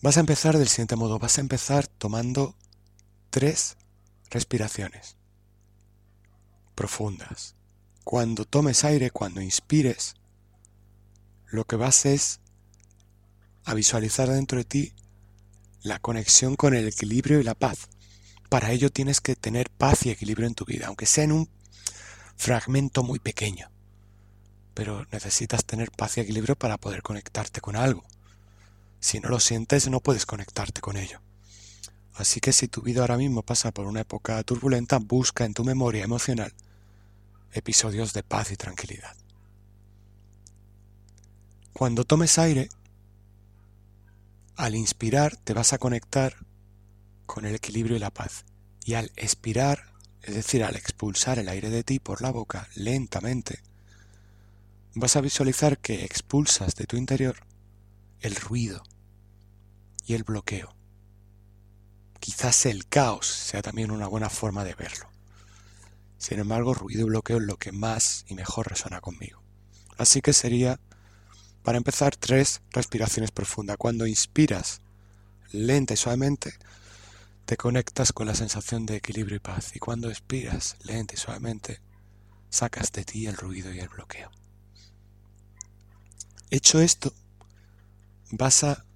Vas 0.00 0.16
a 0.16 0.20
empezar 0.20 0.56
del 0.56 0.68
siguiente 0.68 0.96
modo. 0.96 1.18
Vas 1.18 1.38
a 1.38 1.40
empezar 1.40 1.86
tomando 1.86 2.54
tres 3.30 3.76
respiraciones 4.30 5.16
profundas. 6.74 7.56
Cuando 8.04 8.44
tomes 8.44 8.84
aire, 8.84 9.10
cuando 9.10 9.40
inspires, 9.40 10.14
lo 11.46 11.64
que 11.64 11.76
vas 11.76 12.06
es 12.06 12.40
a 13.64 13.74
visualizar 13.74 14.28
dentro 14.28 14.58
de 14.58 14.64
ti 14.64 14.92
la 15.82 15.98
conexión 15.98 16.56
con 16.56 16.74
el 16.74 16.86
equilibrio 16.88 17.40
y 17.40 17.44
la 17.44 17.54
paz. 17.54 17.88
Para 18.48 18.70
ello 18.70 18.90
tienes 18.90 19.20
que 19.20 19.36
tener 19.36 19.70
paz 19.70 20.06
y 20.06 20.10
equilibrio 20.10 20.46
en 20.46 20.54
tu 20.54 20.64
vida, 20.64 20.86
aunque 20.86 21.06
sea 21.06 21.24
en 21.24 21.32
un 21.32 21.50
fragmento 22.36 23.02
muy 23.02 23.18
pequeño. 23.18 23.70
Pero 24.78 25.04
necesitas 25.10 25.64
tener 25.64 25.90
paz 25.90 26.16
y 26.16 26.20
equilibrio 26.20 26.54
para 26.54 26.78
poder 26.78 27.02
conectarte 27.02 27.60
con 27.60 27.74
algo. 27.74 28.04
Si 29.00 29.18
no 29.18 29.28
lo 29.28 29.40
sientes, 29.40 29.90
no 29.90 29.98
puedes 29.98 30.24
conectarte 30.24 30.80
con 30.80 30.96
ello. 30.96 31.20
Así 32.14 32.38
que 32.38 32.52
si 32.52 32.68
tu 32.68 32.80
vida 32.82 33.00
ahora 33.00 33.16
mismo 33.16 33.42
pasa 33.42 33.72
por 33.72 33.86
una 33.86 34.02
época 34.02 34.40
turbulenta, 34.44 35.00
busca 35.00 35.44
en 35.44 35.52
tu 35.52 35.64
memoria 35.64 36.04
emocional 36.04 36.54
episodios 37.50 38.12
de 38.12 38.22
paz 38.22 38.52
y 38.52 38.56
tranquilidad. 38.56 39.16
Cuando 41.72 42.04
tomes 42.04 42.38
aire, 42.38 42.68
al 44.54 44.76
inspirar 44.76 45.34
te 45.38 45.54
vas 45.54 45.72
a 45.72 45.78
conectar 45.78 46.36
con 47.26 47.46
el 47.46 47.56
equilibrio 47.56 47.96
y 47.96 47.98
la 47.98 48.12
paz. 48.12 48.44
Y 48.84 48.94
al 48.94 49.10
expirar, 49.16 49.92
es 50.22 50.36
decir, 50.36 50.62
al 50.62 50.76
expulsar 50.76 51.40
el 51.40 51.48
aire 51.48 51.68
de 51.68 51.82
ti 51.82 51.98
por 51.98 52.22
la 52.22 52.30
boca 52.30 52.68
lentamente, 52.76 53.66
vas 54.94 55.16
a 55.16 55.20
visualizar 55.20 55.78
que 55.78 56.04
expulsas 56.04 56.74
de 56.74 56.86
tu 56.86 56.96
interior 56.96 57.36
el 58.20 58.34
ruido 58.34 58.82
y 60.06 60.14
el 60.14 60.24
bloqueo. 60.24 60.74
Quizás 62.20 62.66
el 62.66 62.88
caos 62.88 63.26
sea 63.26 63.62
también 63.62 63.90
una 63.90 64.08
buena 64.08 64.28
forma 64.28 64.64
de 64.64 64.74
verlo. 64.74 65.08
Sin 66.18 66.40
embargo, 66.40 66.74
ruido 66.74 67.02
y 67.02 67.04
bloqueo 67.04 67.38
es 67.38 67.44
lo 67.44 67.58
que 67.58 67.70
más 67.70 68.24
y 68.26 68.34
mejor 68.34 68.68
resuena 68.68 69.00
conmigo. 69.00 69.40
Así 69.98 70.20
que 70.20 70.32
sería, 70.32 70.80
para 71.62 71.78
empezar, 71.78 72.16
tres 72.16 72.60
respiraciones 72.70 73.30
profundas. 73.30 73.76
Cuando 73.76 74.06
inspiras 74.06 74.80
lenta 75.52 75.94
y 75.94 75.96
suavemente, 75.96 76.54
te 77.44 77.56
conectas 77.56 78.12
con 78.12 78.26
la 78.26 78.34
sensación 78.34 78.84
de 78.84 78.96
equilibrio 78.96 79.36
y 79.36 79.40
paz. 79.40 79.74
Y 79.74 79.78
cuando 79.78 80.10
expiras 80.10 80.76
lenta 80.82 81.14
y 81.14 81.18
suavemente, 81.18 81.80
sacas 82.50 82.92
de 82.92 83.04
ti 83.04 83.26
el 83.26 83.36
ruido 83.36 83.72
y 83.72 83.78
el 83.78 83.88
bloqueo. 83.88 84.30
Hecho 86.50 86.80
esto, 86.80 87.12
vas 88.30 88.64
a 88.64 88.86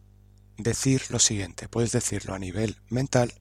decir 0.56 1.02
lo 1.10 1.18
siguiente. 1.18 1.68
Puedes 1.68 1.92
decirlo 1.92 2.34
a 2.34 2.38
nivel 2.38 2.76
mental, 2.88 3.34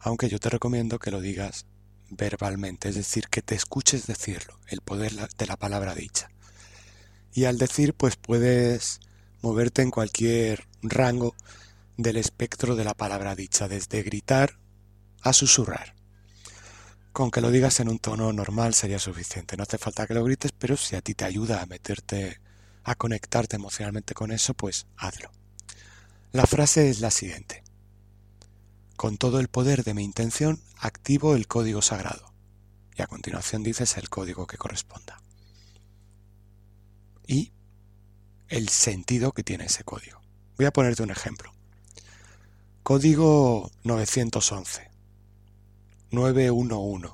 aunque 0.00 0.28
yo 0.28 0.40
te 0.40 0.50
recomiendo 0.50 0.98
que 0.98 1.12
lo 1.12 1.20
digas 1.20 1.66
verbalmente, 2.10 2.88
es 2.88 2.96
decir, 2.96 3.28
que 3.28 3.42
te 3.42 3.54
escuches 3.54 4.06
decirlo, 4.06 4.58
el 4.68 4.80
poder 4.80 5.12
de 5.36 5.46
la 5.46 5.56
palabra 5.56 5.94
dicha. 5.94 6.28
Y 7.32 7.44
al 7.44 7.58
decir, 7.58 7.94
pues 7.94 8.16
puedes 8.16 9.00
moverte 9.42 9.82
en 9.82 9.90
cualquier 9.90 10.66
rango 10.82 11.34
del 11.96 12.16
espectro 12.16 12.74
de 12.74 12.84
la 12.84 12.94
palabra 12.94 13.36
dicha, 13.36 13.68
desde 13.68 14.02
gritar 14.02 14.58
a 15.22 15.32
susurrar. 15.32 15.94
Con 17.12 17.30
que 17.30 17.40
lo 17.40 17.50
digas 17.50 17.80
en 17.80 17.88
un 17.88 17.98
tono 17.98 18.32
normal 18.32 18.74
sería 18.74 18.98
suficiente, 18.98 19.56
no 19.56 19.62
hace 19.62 19.78
falta 19.78 20.06
que 20.06 20.14
lo 20.14 20.24
grites, 20.24 20.52
pero 20.52 20.76
si 20.76 20.96
a 20.96 21.00
ti 21.00 21.14
te 21.14 21.24
ayuda 21.24 21.62
a 21.62 21.66
meterte, 21.66 22.40
a 22.86 22.94
conectarte 22.94 23.56
emocionalmente 23.56 24.14
con 24.14 24.30
eso, 24.30 24.54
pues 24.54 24.86
hazlo. 24.96 25.32
La 26.30 26.46
frase 26.46 26.88
es 26.88 27.00
la 27.00 27.10
siguiente. 27.10 27.64
Con 28.96 29.18
todo 29.18 29.40
el 29.40 29.48
poder 29.48 29.82
de 29.82 29.92
mi 29.92 30.04
intención, 30.04 30.62
activo 30.78 31.34
el 31.34 31.48
código 31.48 31.82
sagrado. 31.82 32.32
Y 32.94 33.02
a 33.02 33.08
continuación 33.08 33.64
dices 33.64 33.96
el 33.96 34.08
código 34.08 34.46
que 34.46 34.56
corresponda. 34.56 35.20
Y 37.26 37.52
el 38.48 38.68
sentido 38.68 39.32
que 39.32 39.42
tiene 39.42 39.64
ese 39.64 39.82
código. 39.82 40.20
Voy 40.56 40.66
a 40.66 40.72
ponerte 40.72 41.02
un 41.02 41.10
ejemplo. 41.10 41.52
Código 42.84 43.72
911, 43.82 44.92
911, 46.12 47.10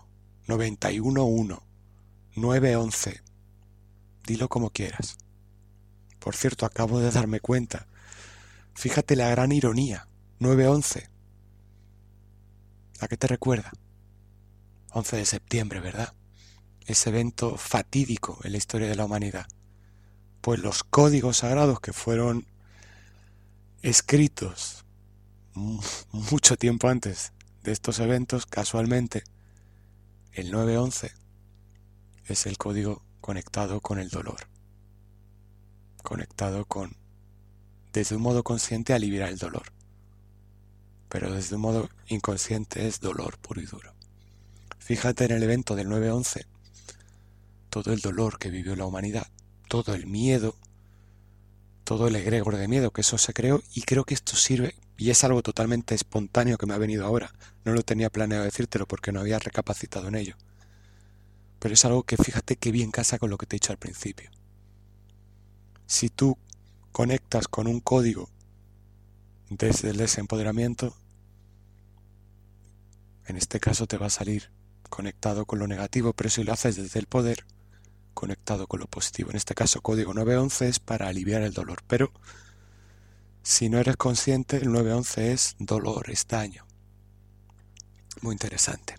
911, 0.46 1.62
911. 2.36 3.22
Dilo 4.26 4.48
como 4.50 4.68
quieras. 4.68 5.16
Por 6.22 6.36
cierto, 6.36 6.66
acabo 6.66 7.00
de 7.00 7.10
darme 7.10 7.40
cuenta. 7.40 7.86
Fíjate 8.74 9.16
la 9.16 9.28
gran 9.30 9.50
ironía. 9.50 10.06
911. 10.38 11.08
¿A 13.00 13.08
qué 13.08 13.16
te 13.16 13.26
recuerda? 13.26 13.72
11 14.92 15.16
de 15.16 15.24
septiembre, 15.24 15.80
¿verdad? 15.80 16.12
Ese 16.86 17.10
evento 17.10 17.56
fatídico 17.56 18.38
en 18.44 18.52
la 18.52 18.58
historia 18.58 18.88
de 18.88 18.94
la 18.94 19.04
humanidad. 19.04 19.46
Pues 20.40 20.60
los 20.60 20.84
códigos 20.84 21.38
sagrados 21.38 21.80
que 21.80 21.92
fueron 21.92 22.46
escritos 23.82 24.84
mucho 26.12 26.56
tiempo 26.56 26.88
antes 26.88 27.32
de 27.62 27.72
estos 27.72 27.98
eventos, 27.98 28.46
casualmente, 28.46 29.24
el 30.32 30.50
911 30.50 31.12
es 32.26 32.46
el 32.46 32.58
código 32.58 33.02
conectado 33.20 33.80
con 33.80 33.98
el 33.98 34.08
dolor, 34.08 34.48
conectado 36.02 36.64
con, 36.66 36.96
desde 37.92 38.16
un 38.16 38.22
modo 38.22 38.42
consciente, 38.42 38.92
aliviar 38.92 39.28
el 39.28 39.38
dolor. 39.38 39.72
pero 41.08 41.32
desde 41.32 41.56
un 41.56 41.62
modo 41.62 41.90
inconsciente 42.08 42.86
es 42.88 43.00
dolor 43.00 43.36
puro 43.38 43.60
y 43.60 43.66
duro. 43.66 43.92
Fíjate 44.78 45.26
en 45.26 45.32
el 45.32 45.42
evento 45.42 45.76
del 45.76 45.88
9-11, 45.88 46.46
todo 47.68 47.92
el 47.92 48.00
dolor 48.00 48.38
que 48.38 48.50
vivió 48.50 48.74
la 48.76 48.86
humanidad, 48.86 49.26
todo 49.68 49.94
el 49.94 50.06
miedo, 50.06 50.56
todo 51.84 52.08
el 52.08 52.16
egregor 52.16 52.56
de 52.56 52.68
miedo 52.68 52.92
que 52.92 53.02
eso 53.02 53.18
se 53.18 53.32
creó 53.34 53.62
y 53.74 53.82
creo 53.82 54.04
que 54.04 54.14
esto 54.14 54.36
sirve 54.36 54.74
y 54.96 55.10
es 55.10 55.22
algo 55.24 55.42
totalmente 55.42 55.94
espontáneo 55.94 56.56
que 56.56 56.66
me 56.66 56.74
ha 56.74 56.78
venido 56.78 57.04
ahora. 57.04 57.32
No 57.64 57.72
lo 57.74 57.82
tenía 57.82 58.10
planeado 58.10 58.44
decírtelo 58.44 58.86
porque 58.86 59.12
no 59.12 59.20
había 59.20 59.38
recapacitado 59.38 60.08
en 60.08 60.14
ello. 60.14 60.36
Pero 61.58 61.74
es 61.74 61.84
algo 61.84 62.04
que 62.04 62.16
fíjate 62.16 62.56
que 62.56 62.72
bien 62.72 62.90
casa 62.90 63.18
con 63.18 63.30
lo 63.30 63.38
que 63.38 63.46
te 63.46 63.56
he 63.56 63.58
dicho 63.58 63.72
al 63.72 63.78
principio. 63.78 64.30
Si 65.92 66.08
tú 66.08 66.38
conectas 66.90 67.48
con 67.48 67.66
un 67.66 67.78
código 67.78 68.30
desde 69.50 69.90
el 69.90 69.98
desempoderamiento, 69.98 70.96
en 73.26 73.36
este 73.36 73.60
caso 73.60 73.86
te 73.86 73.98
va 73.98 74.06
a 74.06 74.10
salir 74.10 74.50
conectado 74.88 75.44
con 75.44 75.58
lo 75.58 75.66
negativo, 75.66 76.14
pero 76.14 76.30
si 76.30 76.44
lo 76.44 76.54
haces 76.54 76.76
desde 76.76 76.98
el 76.98 77.08
poder, 77.08 77.44
conectado 78.14 78.66
con 78.66 78.80
lo 78.80 78.86
positivo. 78.86 79.28
En 79.28 79.36
este 79.36 79.54
caso, 79.54 79.82
código 79.82 80.14
911 80.14 80.68
es 80.70 80.78
para 80.78 81.08
aliviar 81.08 81.42
el 81.42 81.52
dolor, 81.52 81.82
pero 81.86 82.10
si 83.42 83.68
no 83.68 83.78
eres 83.78 83.98
consciente, 83.98 84.56
el 84.56 84.72
911 84.72 85.32
es 85.32 85.56
dolor, 85.58 86.08
es 86.08 86.26
daño. 86.26 86.64
Muy 88.22 88.32
interesante. 88.32 88.96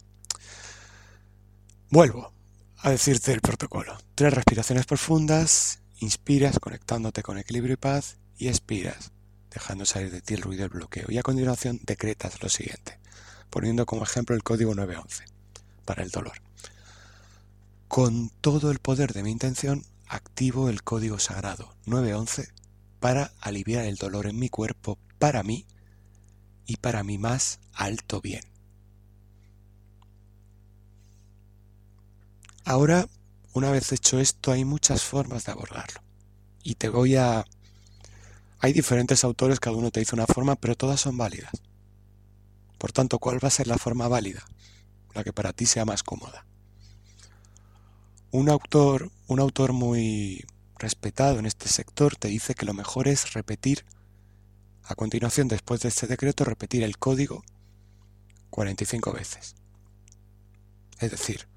Vuelvo 1.89 2.31
a 2.77 2.91
decirte 2.91 3.33
el 3.33 3.41
protocolo. 3.41 3.97
Tres 4.13 4.31
respiraciones 4.31 4.85
profundas, 4.85 5.79
inspiras 6.03 6.59
conectándote 6.59 7.23
con 7.23 7.37
equilibrio 7.37 7.73
y 7.73 7.77
paz 7.77 8.17
y 8.37 8.47
expiras 8.49 9.11
dejando 9.49 9.85
salir 9.85 10.11
de 10.11 10.21
ti 10.21 10.33
el 10.33 10.41
ruido 10.41 10.61
y 10.61 10.65
el 10.65 10.69
bloqueo. 10.69 11.05
Y 11.09 11.17
a 11.17 11.23
continuación 11.23 11.79
decretas 11.83 12.41
lo 12.41 12.49
siguiente, 12.49 12.99
poniendo 13.49 13.85
como 13.85 14.03
ejemplo 14.03 14.35
el 14.35 14.43
código 14.43 14.73
911 14.73 15.25
para 15.85 16.03
el 16.03 16.09
dolor. 16.09 16.41
Con 17.87 18.29
todo 18.41 18.71
el 18.71 18.79
poder 18.79 19.13
de 19.13 19.23
mi 19.23 19.31
intención, 19.31 19.85
activo 20.07 20.69
el 20.69 20.83
código 20.83 21.19
sagrado 21.19 21.75
911 21.85 22.51
para 22.99 23.31
aliviar 23.39 23.85
el 23.85 23.95
dolor 23.95 24.27
en 24.27 24.39
mi 24.39 24.49
cuerpo 24.49 24.97
para 25.19 25.43
mí 25.43 25.65
y 26.65 26.77
para 26.77 27.03
mi 27.03 27.17
más 27.17 27.59
alto 27.73 28.21
bien. 28.21 28.43
Ahora, 32.65 33.07
una 33.53 33.71
vez 33.71 33.91
hecho 33.91 34.19
esto, 34.19 34.51
hay 34.51 34.65
muchas 34.65 35.03
formas 35.03 35.45
de 35.45 35.51
abordarlo. 35.51 36.01
Y 36.63 36.75
te 36.75 36.89
voy 36.89 37.15
a... 37.15 37.45
Hay 38.59 38.73
diferentes 38.73 39.23
autores, 39.23 39.59
cada 39.59 39.75
uno 39.75 39.91
te 39.91 39.99
dice 39.99 40.15
una 40.15 40.27
forma, 40.27 40.55
pero 40.55 40.75
todas 40.75 41.01
son 41.01 41.17
válidas. 41.17 41.51
Por 42.77 42.91
tanto, 42.91 43.19
¿cuál 43.19 43.43
va 43.43 43.47
a 43.47 43.51
ser 43.51 43.67
la 43.67 43.77
forma 43.77 44.07
válida? 44.07 44.43
La 45.13 45.23
que 45.23 45.33
para 45.33 45.53
ti 45.53 45.65
sea 45.65 45.85
más 45.85 46.03
cómoda. 46.03 46.45
Un 48.31 48.49
autor, 48.49 49.11
un 49.27 49.39
autor 49.39 49.73
muy 49.73 50.43
respetado 50.77 51.39
en 51.39 51.45
este 51.45 51.69
sector 51.69 52.15
te 52.15 52.29
dice 52.29 52.55
que 52.55 52.65
lo 52.65 52.73
mejor 52.73 53.07
es 53.07 53.33
repetir, 53.33 53.85
a 54.85 54.95
continuación, 54.95 55.47
después 55.47 55.81
de 55.81 55.89
este 55.89 56.07
decreto, 56.07 56.43
repetir 56.43 56.83
el 56.83 56.97
código 56.97 57.43
45 58.49 59.13
veces. 59.13 59.55
Es 60.99 61.11
decir, 61.11 61.47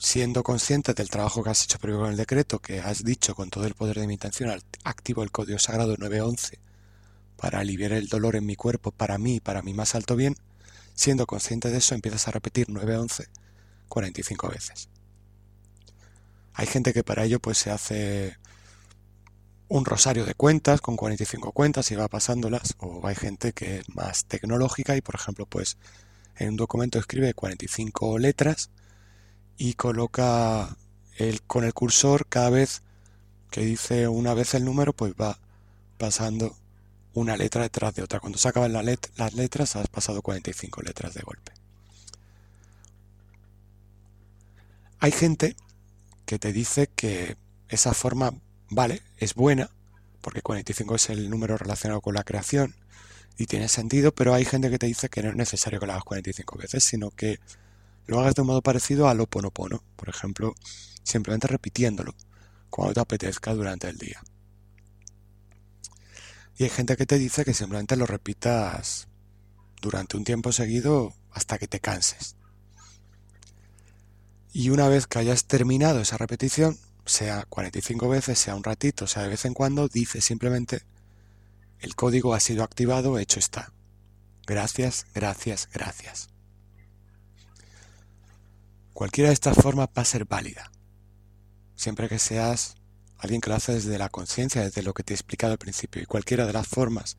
siendo 0.00 0.42
consciente 0.42 0.94
del 0.94 1.10
trabajo 1.10 1.44
que 1.44 1.50
has 1.50 1.62
hecho 1.62 1.78
previo 1.78 2.00
con 2.00 2.10
el 2.10 2.16
decreto, 2.16 2.58
que 2.58 2.80
has 2.80 3.04
dicho 3.04 3.34
con 3.34 3.50
todo 3.50 3.66
el 3.66 3.74
poder 3.74 4.00
de 4.00 4.06
mi 4.06 4.14
intención, 4.14 4.50
activo 4.82 5.22
el 5.22 5.30
código 5.30 5.58
sagrado 5.58 5.94
911 5.98 6.58
para 7.36 7.60
aliviar 7.60 7.92
el 7.92 8.08
dolor 8.08 8.34
en 8.34 8.46
mi 8.46 8.56
cuerpo, 8.56 8.92
para 8.92 9.18
mí 9.18 9.36
y 9.36 9.40
para 9.40 9.60
mi 9.60 9.74
más 9.74 9.94
alto 9.94 10.16
bien, 10.16 10.36
siendo 10.94 11.26
consciente 11.26 11.68
de 11.68 11.78
eso, 11.78 11.94
empiezas 11.94 12.26
a 12.28 12.30
repetir 12.30 12.70
911 12.70 13.28
45 13.88 14.48
veces. 14.48 14.88
Hay 16.54 16.66
gente 16.66 16.94
que 16.94 17.04
para 17.04 17.24
ello 17.24 17.38
pues 17.38 17.58
se 17.58 17.70
hace 17.70 18.38
un 19.68 19.84
rosario 19.84 20.24
de 20.24 20.34
cuentas 20.34 20.80
con 20.80 20.96
45 20.96 21.52
cuentas 21.52 21.90
y 21.90 21.94
va 21.94 22.08
pasándolas, 22.08 22.74
o 22.78 23.06
hay 23.06 23.16
gente 23.16 23.52
que 23.52 23.80
es 23.80 23.94
más 23.94 24.24
tecnológica 24.24 24.96
y 24.96 25.02
por 25.02 25.16
ejemplo 25.16 25.44
pues 25.44 25.76
en 26.36 26.48
un 26.50 26.56
documento 26.56 26.98
escribe 26.98 27.34
45 27.34 28.18
letras 28.18 28.70
y 29.60 29.74
coloca 29.74 30.74
el, 31.18 31.42
con 31.42 31.64
el 31.64 31.74
cursor 31.74 32.26
cada 32.26 32.48
vez 32.48 32.80
que 33.50 33.60
dice 33.60 34.08
una 34.08 34.32
vez 34.32 34.54
el 34.54 34.64
número 34.64 34.94
pues 34.94 35.12
va 35.12 35.38
pasando 35.98 36.56
una 37.12 37.36
letra 37.36 37.64
detrás 37.64 37.94
de 37.94 38.02
otra. 38.02 38.20
Cuando 38.20 38.38
se 38.38 38.48
acaban 38.48 38.72
la 38.72 38.82
las 38.82 39.34
letras 39.34 39.76
has 39.76 39.88
pasado 39.88 40.22
45 40.22 40.80
letras 40.80 41.12
de 41.12 41.20
golpe. 41.20 41.52
Hay 44.98 45.12
gente 45.12 45.56
que 46.24 46.38
te 46.38 46.54
dice 46.54 46.88
que 46.96 47.36
esa 47.68 47.92
forma, 47.92 48.32
vale, 48.70 49.02
es 49.18 49.34
buena, 49.34 49.68
porque 50.22 50.40
45 50.40 50.94
es 50.94 51.10
el 51.10 51.28
número 51.28 51.58
relacionado 51.58 52.00
con 52.00 52.14
la 52.14 52.24
creación 52.24 52.74
y 53.36 53.44
tiene 53.44 53.68
sentido, 53.68 54.14
pero 54.14 54.32
hay 54.32 54.46
gente 54.46 54.70
que 54.70 54.78
te 54.78 54.86
dice 54.86 55.10
que 55.10 55.22
no 55.22 55.28
es 55.28 55.36
necesario 55.36 55.80
que 55.80 55.86
lo 55.86 55.92
hagas 55.92 56.04
45 56.04 56.56
veces, 56.56 56.82
sino 56.82 57.10
que 57.10 57.40
lo 58.06 58.20
hagas 58.20 58.34
de 58.34 58.42
un 58.42 58.48
modo 58.48 58.62
parecido 58.62 59.08
al 59.08 59.20
oponopono, 59.20 59.82
por 59.96 60.08
ejemplo, 60.08 60.54
simplemente 61.02 61.46
repitiéndolo 61.46 62.14
cuando 62.68 62.94
te 62.94 63.00
apetezca 63.00 63.54
durante 63.54 63.88
el 63.88 63.98
día. 63.98 64.22
Y 66.56 66.64
hay 66.64 66.70
gente 66.70 66.96
que 66.96 67.06
te 67.06 67.18
dice 67.18 67.44
que 67.44 67.54
simplemente 67.54 67.96
lo 67.96 68.06
repitas 68.06 69.08
durante 69.80 70.16
un 70.16 70.24
tiempo 70.24 70.52
seguido 70.52 71.14
hasta 71.30 71.58
que 71.58 71.68
te 71.68 71.80
canses. 71.80 72.36
Y 74.52 74.70
una 74.70 74.88
vez 74.88 75.06
que 75.06 75.20
hayas 75.20 75.46
terminado 75.46 76.00
esa 76.00 76.18
repetición, 76.18 76.78
sea 77.06 77.44
45 77.48 78.08
veces, 78.08 78.38
sea 78.38 78.54
un 78.56 78.64
ratito, 78.64 79.06
sea 79.06 79.22
de 79.22 79.28
vez 79.28 79.44
en 79.44 79.54
cuando, 79.54 79.88
dice 79.88 80.20
simplemente, 80.20 80.82
el 81.78 81.94
código 81.94 82.34
ha 82.34 82.40
sido 82.40 82.62
activado, 82.62 83.18
hecho 83.18 83.38
está. 83.38 83.72
Gracias, 84.46 85.06
gracias, 85.14 85.68
gracias. 85.72 86.28
Cualquiera 88.92 89.28
de 89.30 89.34
estas 89.34 89.56
formas 89.56 89.88
va 89.88 90.02
a 90.02 90.04
ser 90.04 90.24
válida, 90.24 90.70
siempre 91.74 92.08
que 92.08 92.18
seas 92.18 92.74
alguien 93.18 93.40
que 93.40 93.50
lo 93.50 93.56
hace 93.56 93.74
desde 93.74 93.98
la 93.98 94.08
conciencia, 94.08 94.62
desde 94.62 94.82
lo 94.82 94.94
que 94.94 95.02
te 95.02 95.12
he 95.12 95.16
explicado 95.16 95.52
al 95.52 95.58
principio, 95.58 96.02
y 96.02 96.06
cualquiera 96.06 96.46
de 96.46 96.52
las 96.52 96.66
formas 96.66 97.16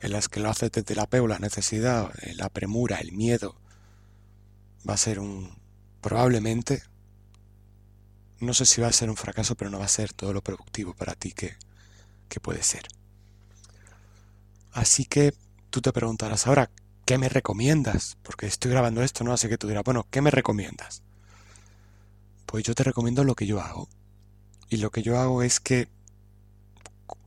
en 0.00 0.12
las 0.12 0.28
que 0.28 0.40
lo 0.40 0.50
haces 0.50 0.72
desde 0.72 0.94
el 0.94 1.00
apego, 1.00 1.26
la 1.26 1.38
necesidad, 1.38 2.12
la 2.34 2.48
premura, 2.48 2.98
el 2.98 3.12
miedo, 3.12 3.56
va 4.88 4.94
a 4.94 4.98
ser 4.98 5.18
un, 5.18 5.56
probablemente, 6.00 6.82
no 8.40 8.52
sé 8.54 8.66
si 8.66 8.80
va 8.80 8.88
a 8.88 8.92
ser 8.92 9.10
un 9.10 9.16
fracaso, 9.16 9.54
pero 9.54 9.70
no 9.70 9.78
va 9.78 9.86
a 9.86 9.88
ser 9.88 10.12
todo 10.12 10.32
lo 10.32 10.42
productivo 10.42 10.94
para 10.94 11.14
ti 11.14 11.32
que, 11.32 11.56
que 12.28 12.40
puede 12.40 12.62
ser. 12.62 12.86
Así 14.72 15.06
que 15.06 15.34
tú 15.70 15.80
te 15.80 15.92
preguntarás 15.92 16.46
ahora, 16.46 16.70
¿qué 17.06 17.18
me 17.18 17.30
recomiendas? 17.30 18.18
Porque 18.22 18.46
estoy 18.46 18.72
grabando 18.72 19.02
esto, 19.02 19.24
¿no? 19.24 19.32
Así 19.32 19.48
que 19.48 19.56
tú 19.56 19.68
dirás, 19.68 19.84
bueno, 19.84 20.06
¿qué 20.10 20.20
me 20.20 20.30
recomiendas? 20.30 21.02
Pues 22.44 22.64
yo 22.64 22.74
te 22.74 22.82
recomiendo 22.82 23.24
lo 23.24 23.34
que 23.34 23.46
yo 23.46 23.60
hago. 23.60 23.88
Y 24.68 24.78
lo 24.78 24.90
que 24.90 25.02
yo 25.02 25.18
hago 25.18 25.42
es 25.42 25.60
que, 25.60 25.88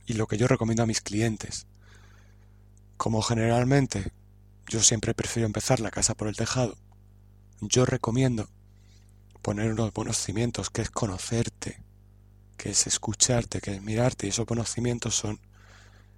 y 0.06 0.12
lo 0.12 0.26
que 0.26 0.36
yo 0.36 0.46
recomiendo 0.46 0.82
a 0.82 0.86
mis 0.86 1.00
clientes, 1.00 1.66
como 2.98 3.22
generalmente 3.22 4.12
yo 4.68 4.82
siempre 4.82 5.14
prefiero 5.14 5.46
empezar 5.46 5.80
la 5.80 5.90
casa 5.90 6.14
por 6.14 6.28
el 6.28 6.36
tejado, 6.36 6.76
yo 7.62 7.86
recomiendo 7.86 8.48
poner 9.40 9.72
unos 9.72 9.94
buenos 9.94 10.18
cimientos, 10.18 10.68
que 10.68 10.82
es 10.82 10.90
conocerte, 10.90 11.82
que 12.58 12.70
es 12.70 12.86
escucharte, 12.86 13.62
que 13.62 13.76
es 13.76 13.82
mirarte, 13.82 14.26
y 14.26 14.30
esos 14.30 14.44
buenos 14.44 14.70
cimientos 14.70 15.14
son 15.14 15.40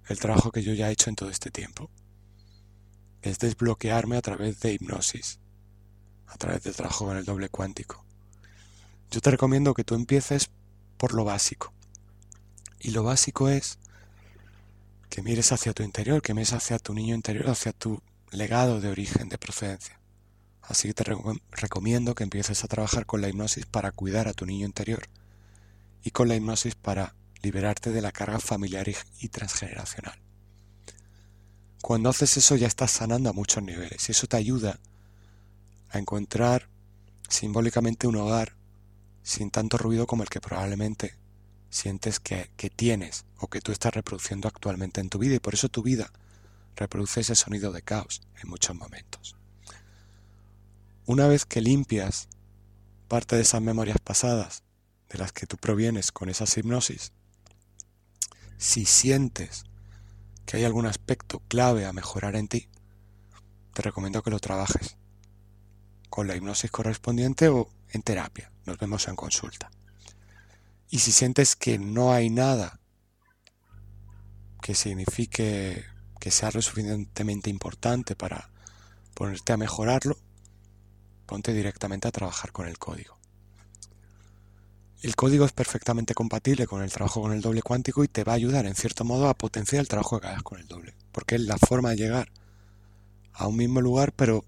el 0.09 0.19
trabajo 0.19 0.51
que 0.51 0.63
yo 0.63 0.73
ya 0.73 0.89
he 0.89 0.91
hecho 0.91 1.09
en 1.09 1.15
todo 1.15 1.29
este 1.29 1.49
tiempo. 1.49 1.89
Es 3.23 3.39
desbloquearme 3.39 4.17
a 4.17 4.21
través 4.21 4.59
de 4.59 4.73
hipnosis, 4.73 5.39
a 6.27 6.37
través 6.37 6.61
del 6.63 6.75
trabajo 6.75 7.05
con 7.05 7.17
el 7.17 7.23
doble 7.23 7.49
cuántico. 7.49 8.05
Yo 9.09 9.21
te 9.21 9.31
recomiendo 9.31 9.73
que 9.73 9.85
tú 9.85 9.95
empieces 9.95 10.51
por 10.97 11.13
lo 11.13 11.23
básico. 11.23 11.73
Y 12.79 12.91
lo 12.91 13.03
básico 13.03 13.47
es 13.47 13.79
que 15.09 15.21
mires 15.21 15.53
hacia 15.53 15.73
tu 15.73 15.83
interior, 15.83 16.21
que 16.21 16.33
mires 16.33 16.51
hacia 16.51 16.79
tu 16.79 16.93
niño 16.93 17.15
interior, 17.15 17.49
hacia 17.49 17.71
tu 17.71 18.01
legado 18.31 18.81
de 18.81 18.89
origen, 18.89 19.29
de 19.29 19.37
procedencia. 19.37 19.99
Así 20.61 20.89
que 20.89 20.93
te 20.93 21.03
recomiendo 21.51 22.15
que 22.15 22.23
empieces 22.23 22.63
a 22.63 22.67
trabajar 22.67 23.05
con 23.05 23.21
la 23.21 23.29
hipnosis 23.29 23.65
para 23.65 23.91
cuidar 23.91 24.27
a 24.27 24.33
tu 24.33 24.45
niño 24.45 24.65
interior 24.65 25.03
y 26.03 26.11
con 26.11 26.27
la 26.27 26.35
hipnosis 26.35 26.75
para 26.75 27.15
liberarte 27.41 27.91
de 27.91 28.01
la 28.01 28.11
carga 28.11 28.39
familiar 28.39 28.87
y 29.19 29.29
transgeneracional. 29.29 30.19
Cuando 31.83 32.09
haces 32.09 32.37
eso 32.37 32.55
ya 32.55 32.67
estás 32.67 32.91
sanando 32.91 33.29
a 33.29 33.33
muchos 33.33 33.61
niveles 33.61 34.07
y 34.07 34.13
eso 34.13 34.25
te 34.25 34.37
ayuda 34.37 34.79
a 35.89 35.99
encontrar 35.99 36.69
simbólicamente 37.27 38.07
un 38.07 38.15
hogar 38.15 38.55
sin 39.21 39.51
tanto 39.51 39.77
ruido 39.77 40.07
como 40.07 40.23
el 40.23 40.29
que 40.29 40.39
probablemente 40.39 41.17
sientes 41.69 42.21
que, 42.21 42.51
que, 42.55 42.69
tienes 42.69 43.25
o 43.37 43.49
que 43.49 43.59
tú 43.59 43.73
estás 43.73 43.93
reproduciendo 43.93 44.47
actualmente 44.47 45.01
en 45.01 45.09
tu 45.09 45.19
vida 45.19 45.35
y 45.35 45.39
por 45.39 45.55
eso 45.55 45.67
tu 45.67 45.83
vida 45.83 46.09
reproduce 46.77 47.19
ese 47.19 47.35
sonido 47.35 47.73
de 47.73 47.81
caos 47.81 48.21
en 48.41 48.49
muchos 48.49 48.77
momentos. 48.77 49.35
Una 51.05 51.27
vez 51.27 51.43
que 51.43 51.59
limpias 51.59 52.29
parte 53.09 53.35
de 53.35 53.41
esas 53.41 53.61
memorias 53.61 53.99
pasadas 54.01 54.63
de 55.09 55.17
las 55.17 55.33
que 55.33 55.47
tú 55.47 55.57
provienes 55.57 56.13
con 56.13 56.29
esas 56.29 56.55
hipnosis, 56.57 57.11
si 58.57 58.85
sientes 58.85 59.65
que 60.45 60.57
hay 60.57 60.65
algún 60.65 60.85
aspecto 60.85 61.41
clave 61.47 61.85
a 61.85 61.93
mejorar 61.93 62.35
en 62.35 62.47
ti, 62.47 62.69
te 63.73 63.81
recomiendo 63.81 64.21
que 64.21 64.29
lo 64.29 64.39
trabajes 64.39 64.97
con 66.09 66.27
la 66.27 66.35
hipnosis 66.35 66.69
correspondiente 66.69 67.47
o 67.49 67.69
en 67.91 68.03
terapia. 68.03 68.51
Nos 68.65 68.77
vemos 68.77 69.07
en 69.07 69.15
consulta. 69.15 69.71
Y 70.89 70.99
si 70.99 71.11
sientes 71.11 71.55
que 71.55 71.79
no 71.79 72.13
hay 72.13 72.29
nada 72.29 72.79
que 74.61 74.75
signifique 74.75 75.83
que 76.19 76.31
sea 76.31 76.51
lo 76.53 76.61
suficientemente 76.61 77.49
importante 77.49 78.15
para 78.15 78.49
ponerte 79.13 79.53
a 79.53 79.57
mejorarlo, 79.57 80.17
ponte 81.25 81.51
directamente 81.51 82.07
a 82.07 82.11
trabajar 82.11 82.51
con 82.51 82.67
el 82.67 82.77
código. 82.77 83.17
El 85.03 85.17
código 85.17 85.43
es 85.43 85.51
perfectamente 85.51 86.13
compatible 86.13 86.65
con 86.65 86.81
el 86.81 86.89
trabajo 86.89 87.21
con 87.21 87.33
el 87.33 87.41
doble 87.41 87.61
cuántico 87.61 88.05
y 88.05 88.07
te 88.07 88.23
va 88.23 88.31
a 88.31 88.35
ayudar 88.35 88.65
en 88.65 88.73
cierto 88.73 89.03
modo 89.03 89.27
a 89.27 89.33
potenciar 89.33 89.81
el 89.81 89.89
trabajo 89.89 90.17
que 90.21 90.27
hagas 90.27 90.43
con 90.43 90.61
el 90.61 90.65
doble, 90.65 90.95
porque 91.11 91.35
es 91.35 91.41
la 91.41 91.57
forma 91.57 91.89
de 91.89 91.97
llegar 91.97 92.31
a 93.33 93.47
un 93.47 93.57
mismo 93.57 93.81
lugar 93.81 94.13
pero 94.13 94.45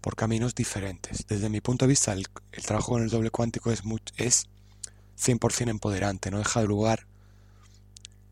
por 0.00 0.14
caminos 0.14 0.54
diferentes. 0.54 1.26
Desde 1.26 1.48
mi 1.48 1.60
punto 1.60 1.86
de 1.86 1.88
vista 1.88 2.12
el, 2.12 2.28
trabajo 2.64 2.92
con 2.92 3.02
el 3.02 3.10
doble 3.10 3.30
cuántico 3.30 3.72
es, 3.72 3.84
muy, 3.84 4.00
es 4.16 4.46
100% 5.18 5.68
empoderante, 5.68 6.30
no 6.30 6.38
deja 6.38 6.60
de 6.60 6.68
lugar 6.68 7.08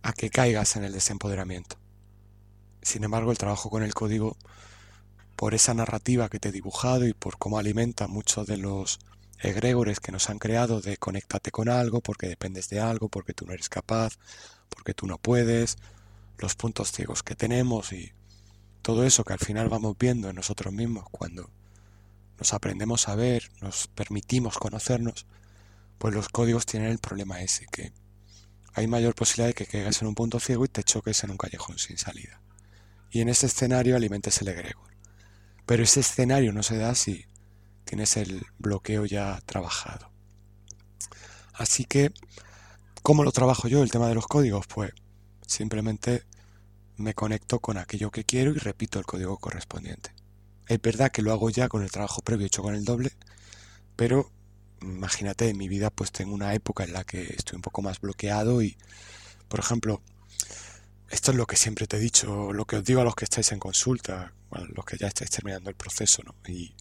a 0.03 0.13
que 0.13 0.31
caigas 0.31 0.77
en 0.77 0.85
el 0.85 0.93
desempoderamiento. 0.93 1.77
Sin 2.83 3.03
embargo, 3.03 3.33
el 3.33 3.39
trabajo 3.39 3.69
con 3.69 3.83
el 3.83 3.95
código, 3.95 4.37
por 5.35 5.55
esa 5.55 5.75
narrativa 5.75 6.29
que 6.29 6.39
te 6.39 6.51
he 6.51 6.53
dibujado 6.53 7.05
y 7.05 7.15
por 7.15 7.37
cómo 7.37 7.59
alimenta 7.59 8.07
muchos 8.07 8.47
de 8.47 8.59
los 8.59 9.01
egregores 9.43 10.01
que 10.01 10.13
nos 10.13 10.31
han 10.31 10.39
creado 10.39 10.81
de 10.81 10.97
conéctate 10.97 11.51
con 11.51 11.69
algo, 11.69 12.01
porque 12.01 12.29
dependes 12.29 12.69
de 12.69 12.81
algo, 12.81 13.09
porque 13.09 13.35
tú 13.35 13.45
no 13.47 13.53
eres 13.53 13.69
capaz, 13.69 14.19
porque 14.69 14.95
tú 14.95 15.07
no 15.07 15.19
puedes, 15.19 15.77
los 16.39 16.55
puntos 16.55 16.93
ciegos 16.93 17.23
que 17.23 17.35
tenemos 17.35 17.93
y 17.93 18.13
todo 18.83 19.05
eso 19.05 19.25
que 19.25 19.33
al 19.33 19.39
final 19.39 19.69
vamos 19.69 19.97
viendo 19.99 20.31
en 20.31 20.37
nosotros 20.37 20.73
mismos 20.73 21.05
cuando 21.11 21.51
nos 22.39 22.53
aprendemos 22.53 23.09
a 23.09 23.15
ver, 23.15 23.51
nos 23.61 23.89
permitimos 23.89 24.59
conocernos, 24.59 25.27
pues 25.99 26.15
los 26.15 26.29
códigos 26.29 26.67
tienen 26.67 26.91
el 26.91 26.99
problema 26.99 27.41
ese, 27.43 27.67
que 27.67 27.93
hay 28.75 28.87
mayor 28.87 29.15
posibilidad 29.15 29.49
de 29.49 29.55
que 29.55 29.67
caigas 29.67 30.01
en 30.03 30.09
un 30.09 30.15
punto 30.15 30.41
ciego 30.41 30.65
y 30.65 30.69
te 30.69 30.83
choques 30.83 31.23
en 31.25 31.31
un 31.31 31.37
callejón 31.37 31.79
sin 31.79 31.99
salida. 31.99 32.41
Y 33.11 33.21
en 33.21 33.29
ese 33.29 33.47
escenario 33.47 33.95
alimentes 33.95 34.41
el 34.41 34.49
egregor. 34.49 34.91
Pero 35.67 35.83
ese 35.83 36.01
escenario 36.01 36.53
no 36.53 36.63
se 36.63 36.79
da 36.79 36.95
si 36.95 37.27
tienes 37.93 38.17
el 38.17 38.47
bloqueo 38.59 39.05
ya 39.05 39.39
trabajado. 39.45 40.11
Así 41.53 41.85
que, 41.85 42.11
¿cómo 43.03 43.23
lo 43.23 43.33
trabajo 43.33 43.69
yo 43.69 43.83
el 43.83 43.91
tema 43.91 44.09
de 44.09 44.15
los 44.15 44.27
códigos? 44.27 44.67
Pues 44.67 44.93
simplemente 45.47 46.25
me 46.97 47.13
conecto 47.13 47.61
con 47.61 47.77
aquello 47.77 48.11
que 48.11 48.25
quiero 48.25 48.53
y 48.53 48.55
repito 48.55 48.99
el 48.99 49.05
código 49.05 49.37
correspondiente. 49.37 50.15
Es 50.69 50.81
verdad 50.81 51.13
que 51.13 51.21
lo 51.21 51.33
hago 51.33 51.51
ya 51.51 51.69
con 51.69 51.83
el 51.83 51.91
trabajo 51.91 52.23
previo 52.23 52.47
hecho 52.47 52.63
con 52.63 52.75
el 52.75 52.87
doble, 52.87 53.13
pero 53.95 54.33
imagínate, 54.81 55.51
en 55.51 55.59
mi 55.59 55.69
vida 55.69 55.91
pues 55.91 56.13
tengo 56.13 56.33
una 56.33 56.55
época 56.55 56.85
en 56.85 56.95
la 56.95 57.05
que 57.05 57.25
estoy 57.25 57.57
un 57.57 57.63
poco 57.63 57.83
más 57.83 58.01
bloqueado 58.01 58.63
y, 58.63 58.79
por 59.49 59.61
ejemplo, 59.61 60.01
esto 61.11 61.33
es 61.33 61.37
lo 61.37 61.47
que 61.47 61.57
siempre 61.57 61.87
te 61.87 61.99
he 61.99 62.01
dicho, 62.01 62.55
lo 62.55 62.65
que 62.65 62.77
os 62.77 62.85
digo 62.85 63.03
a 63.03 63.05
los 63.05 63.15
que 63.15 63.25
estáis 63.25 63.53
en 63.53 63.59
consulta, 63.59 64.33
a 64.51 64.61
los 64.61 64.87
que 64.87 64.97
ya 64.97 65.09
estáis 65.09 65.31
terminando 65.31 65.69
el 65.69 65.77
proceso, 65.77 66.23
¿no? 66.23 66.35
Y 66.51 66.75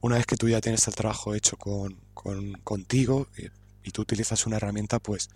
una 0.00 0.16
vez 0.16 0.26
que 0.26 0.36
tú 0.36 0.48
ya 0.48 0.60
tienes 0.60 0.86
el 0.88 0.94
trabajo 0.94 1.34
hecho 1.34 1.56
con, 1.56 1.96
con 2.14 2.52
contigo 2.64 3.28
y, 3.36 3.46
y, 3.88 3.90
tú 3.90 4.02
utilizas 4.02 4.46
una 4.46 4.56
herramienta, 4.56 4.98
pues 4.98 5.28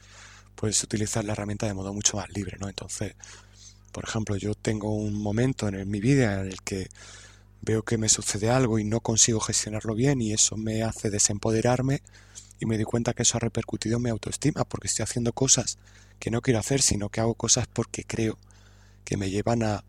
puedes 0.55 0.83
utilizar 0.83 1.25
la 1.25 1.33
herramienta 1.33 1.67
de 1.67 1.75
modo 1.75 1.93
mucho 1.93 2.17
más 2.17 2.29
libre, 2.31 2.57
¿no? 2.61 2.69
Entonces, 2.69 3.15
por 3.93 4.05
ejemplo, 4.05 4.37
yo 4.37 4.55
tengo 4.55 4.95
un 4.95 5.15
momento 5.15 5.69
en 5.69 5.89
mi 5.91 6.01
vida 6.01 6.41
en 6.41 6.47
el 6.49 6.63
que 6.63 6.89
veo 7.63 7.83
que 7.83 7.99
me 7.99 8.09
sucede 8.09 8.51
algo 8.51 8.79
y 8.79 8.85
no 8.85 9.01
consigo 9.01 9.41
gestionarlo 9.41 9.95
bien 9.95 10.21
y 10.23 10.33
eso 10.33 10.57
me 10.57 10.83
hace 10.83 11.11
desempoderarme 11.11 12.03
y 12.59 12.67
me 12.67 12.77
doy 12.77 12.85
cuenta 12.85 13.13
que 13.13 13.23
eso 13.23 13.37
ha 13.37 13.41
repercutido 13.41 13.97
en 13.97 14.03
mi 14.05 14.11
autoestima 14.11 14.65
porque 14.65 14.89
estoy 14.89 15.03
haciendo 15.03 15.33
cosas 15.33 15.79
que 16.19 16.31
no 16.31 16.43
quiero 16.43 16.61
hacer, 16.61 16.83
sino 16.83 17.09
que 17.09 17.21
hago 17.21 17.35
cosas 17.35 17.67
porque 17.67 18.05
creo 18.05 18.39
que 19.05 19.17
me 19.17 19.31
llevan 19.31 19.63
a 19.63 19.85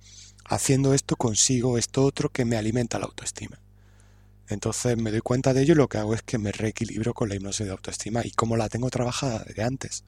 haciendo 0.45 0.93
esto 0.93 1.15
consigo 1.15 1.77
esto 1.77 2.03
otro 2.03 2.29
que 2.29 2.45
me 2.45 2.57
alimenta 2.57 2.99
la 2.99 3.05
autoestima. 3.05 3.59
Entonces 4.51 4.97
me 4.97 5.11
doy 5.11 5.21
cuenta 5.21 5.53
de 5.53 5.61
ello 5.61 5.73
y 5.73 5.77
lo 5.77 5.87
que 5.87 5.97
hago 5.97 6.13
es 6.13 6.21
que 6.23 6.37
me 6.37 6.51
reequilibro 6.51 7.13
con 7.13 7.29
la 7.29 7.35
hipnosis 7.35 7.65
de 7.65 7.71
autoestima 7.71 8.21
y 8.25 8.31
como 8.31 8.57
la 8.57 8.69
tengo 8.69 8.89
trabajada 8.89 9.43
de 9.43 9.63
antes, 9.63 10.03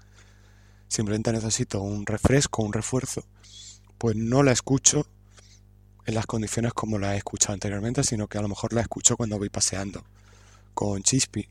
simplemente 0.87 1.31
necesito 1.31 1.81
un 1.81 2.05
refresco, 2.05 2.61
un 2.61 2.73
refuerzo, 2.73 3.25
pues 3.97 4.15
no 4.15 4.43
la 4.43 4.51
escucho 4.51 5.07
en 6.05 6.15
las 6.15 6.25
condiciones 6.25 6.73
como 6.73 6.99
la 6.99 7.15
he 7.15 7.17
escuchado 7.17 7.53
anteriormente, 7.53 8.03
sino 8.03 8.27
que 8.27 8.37
a 8.37 8.41
lo 8.41 8.49
mejor 8.49 8.73
la 8.73 8.81
escucho 8.81 9.15
cuando 9.15 9.37
voy 9.37 9.49
paseando 9.49 10.03
con 10.73 11.01
Chispi 11.01 11.47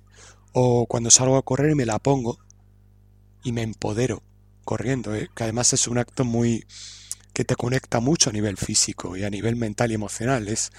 o 0.52 0.86
cuando 0.86 1.10
salgo 1.10 1.36
a 1.36 1.42
correr 1.42 1.70
y 1.70 1.74
me 1.74 1.86
la 1.86 1.98
pongo 1.98 2.38
y 3.42 3.52
me 3.52 3.62
empodero 3.62 4.22
corriendo, 4.64 5.14
¿eh? 5.14 5.30
que 5.34 5.44
además 5.44 5.72
es 5.72 5.88
un 5.88 5.98
acto 5.98 6.24
muy 6.24 6.66
que 7.32 7.44
te 7.44 7.56
conecta 7.56 8.00
mucho 8.00 8.30
a 8.30 8.32
nivel 8.32 8.56
físico 8.56 9.16
y 9.16 9.24
a 9.24 9.30
nivel 9.30 9.56
mental 9.56 9.90
y 9.90 9.94
emocional. 9.94 10.48
Es, 10.48 10.70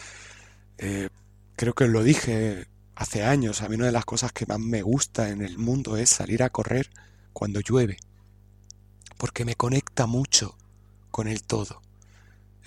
eh, 0.78 1.10
creo 1.56 1.74
que 1.74 1.88
lo 1.88 2.04
dije 2.04 2.68
hace 2.96 3.24
años, 3.24 3.62
a 3.62 3.70
mí 3.70 3.76
una 3.76 3.88
de 3.88 3.92
las 3.92 4.06
cosas 4.06 4.32
que 4.32 4.46
más 4.46 4.60
me 4.60 4.82
gusta 4.82 5.30
en 5.30 5.42
el 5.42 5.58
mundo 5.58 5.98
es 5.98 6.10
salir 6.10 6.44
a 6.44 6.50
correr 6.50 6.90
cuando 7.34 7.60
llueve, 7.60 7.98
porque 9.18 9.46
me 9.46 9.56
conecta 9.56 10.06
mucho 10.06 10.58
con 11.12 11.28
el 11.28 11.44
todo. 11.44 11.82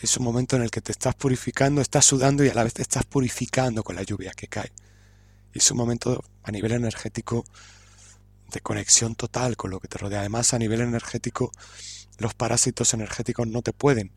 Es 0.01 0.16
un 0.18 0.25
momento 0.25 0.57
en 0.57 0.62
el 0.62 0.70
que 0.70 0.81
te 0.81 0.92
estás 0.92 1.14
purificando, 1.14 1.81
estás 1.81 2.05
sudando 2.05 2.44
y 2.44 2.49
a 2.49 2.55
la 2.55 2.64
vez 2.64 2.75
te 2.75 2.83
estás 2.83 3.05
purificando 3.05 3.83
con 3.83 3.96
la 3.96 4.03
lluvia 4.03 4.33
que 4.33 4.46
cae. 4.46 4.72
Y 5.55 5.59
es 5.59 5.70
un 5.70 5.79
momento 5.79 6.22
a 6.42 6.51
nivel 6.51 6.72
energético 6.72 7.44
de 8.53 8.61
conexión 8.61 9.14
total 9.14 9.57
con 9.57 9.70
lo 9.70 9.81
que 9.81 9.88
te 9.88 9.99
rodea. 9.99 10.20
Además, 10.20 10.53
a 10.53 10.59
nivel 10.59 10.83
energético, 10.83 11.51
los 12.18 12.35
parásitos 12.35 12.92
energéticos 12.92 13.46
no 13.49 13.62
te 13.62 13.72
pueden 13.72 14.12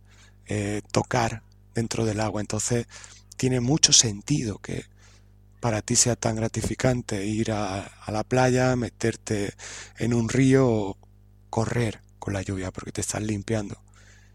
eh, 0.48 0.82
tocar 0.92 1.44
dentro 1.74 2.06
del 2.06 2.20
agua. 2.20 2.42
Entonces, 2.42 2.88
tiene 3.40 3.62
mucho 3.62 3.94
sentido 3.94 4.58
que 4.58 4.86
para 5.62 5.82
ti 5.82 5.96
sea 5.96 6.18
tan 6.18 6.36
gratificante 6.36 7.26
ir 7.26 7.54
a, 7.54 7.90
la 8.08 8.26
playa, 8.26 8.76
meterte 8.76 9.54
en 9.98 10.14
un 10.14 10.28
río 10.28 10.68
o 10.68 10.98
correr 11.50 12.02
con 12.20 12.34
la 12.34 12.42
lluvia, 12.42 12.72
porque 12.72 12.92
te 12.92 13.00
estás 13.00 13.24
limpiando 13.24 13.82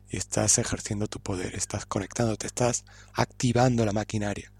y 0.09 0.17
estás 0.17 0.57
ejerciendo 0.57 1.07
tu 1.07 1.21
poder, 1.21 1.55
estás 1.55 1.85
conectándote, 1.85 2.47
estás 2.47 2.87
activando 3.13 3.85
la 3.85 3.93
maquinaria. 3.93 4.51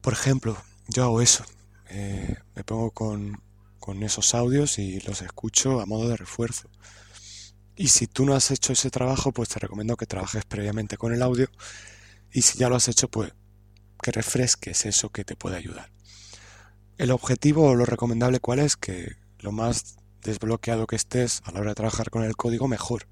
Por 0.00 0.12
ejemplo, 0.12 0.56
yo 0.88 1.04
hago 1.04 1.20
eso, 1.20 1.44
eh, 1.90 2.38
me 2.56 2.64
pongo 2.64 2.90
con, 2.90 3.40
con 3.78 4.02
esos 4.02 4.34
audios 4.34 4.80
y 4.80 4.98
los 5.02 5.22
escucho 5.22 5.80
a 5.80 5.86
modo 5.86 6.08
de 6.08 6.16
refuerzo. 6.16 6.68
Y 7.76 7.86
si 7.86 8.08
tú 8.08 8.26
no 8.26 8.34
has 8.34 8.50
hecho 8.50 8.72
ese 8.72 8.90
trabajo, 8.90 9.30
pues 9.30 9.48
te 9.48 9.60
recomiendo 9.60 9.96
que 9.96 10.06
trabajes 10.06 10.44
previamente 10.44 10.96
con 10.96 11.14
el 11.14 11.22
audio. 11.22 11.48
Y 12.32 12.42
si 12.42 12.58
ya 12.58 12.68
lo 12.68 12.76
has 12.76 12.88
hecho, 12.88 13.08
pues 13.08 13.32
que 14.02 14.12
refresques 14.12 14.86
eso 14.86 15.10
que 15.10 15.24
te 15.24 15.36
puede 15.36 15.56
ayudar. 15.56 15.90
El 16.96 17.10
objetivo 17.10 17.68
o 17.68 17.74
lo 17.74 17.84
recomendable 17.84 18.40
cuál 18.40 18.60
es 18.60 18.76
que 18.76 19.16
lo 19.38 19.52
más 19.52 19.96
desbloqueado 20.22 20.86
que 20.86 20.96
estés 20.96 21.42
a 21.44 21.52
la 21.52 21.60
hora 21.60 21.70
de 21.70 21.76
trabajar 21.76 22.10
con 22.10 22.24
el 22.24 22.36
código, 22.36 22.68
mejor, 22.68 23.06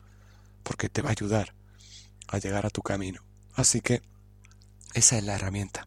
porque 0.63 0.89
te 0.89 1.03
va 1.03 1.09
a 1.09 1.13
ayudar 1.13 1.55
a 2.29 2.39
llegar 2.39 2.67
a 2.67 2.71
tu 2.71 2.83
camino. 2.83 3.23
Así 3.55 3.81
que 3.81 4.03
esa 4.95 5.19
es 5.19 5.25
la 5.25 5.35
herramienta. 5.35 5.85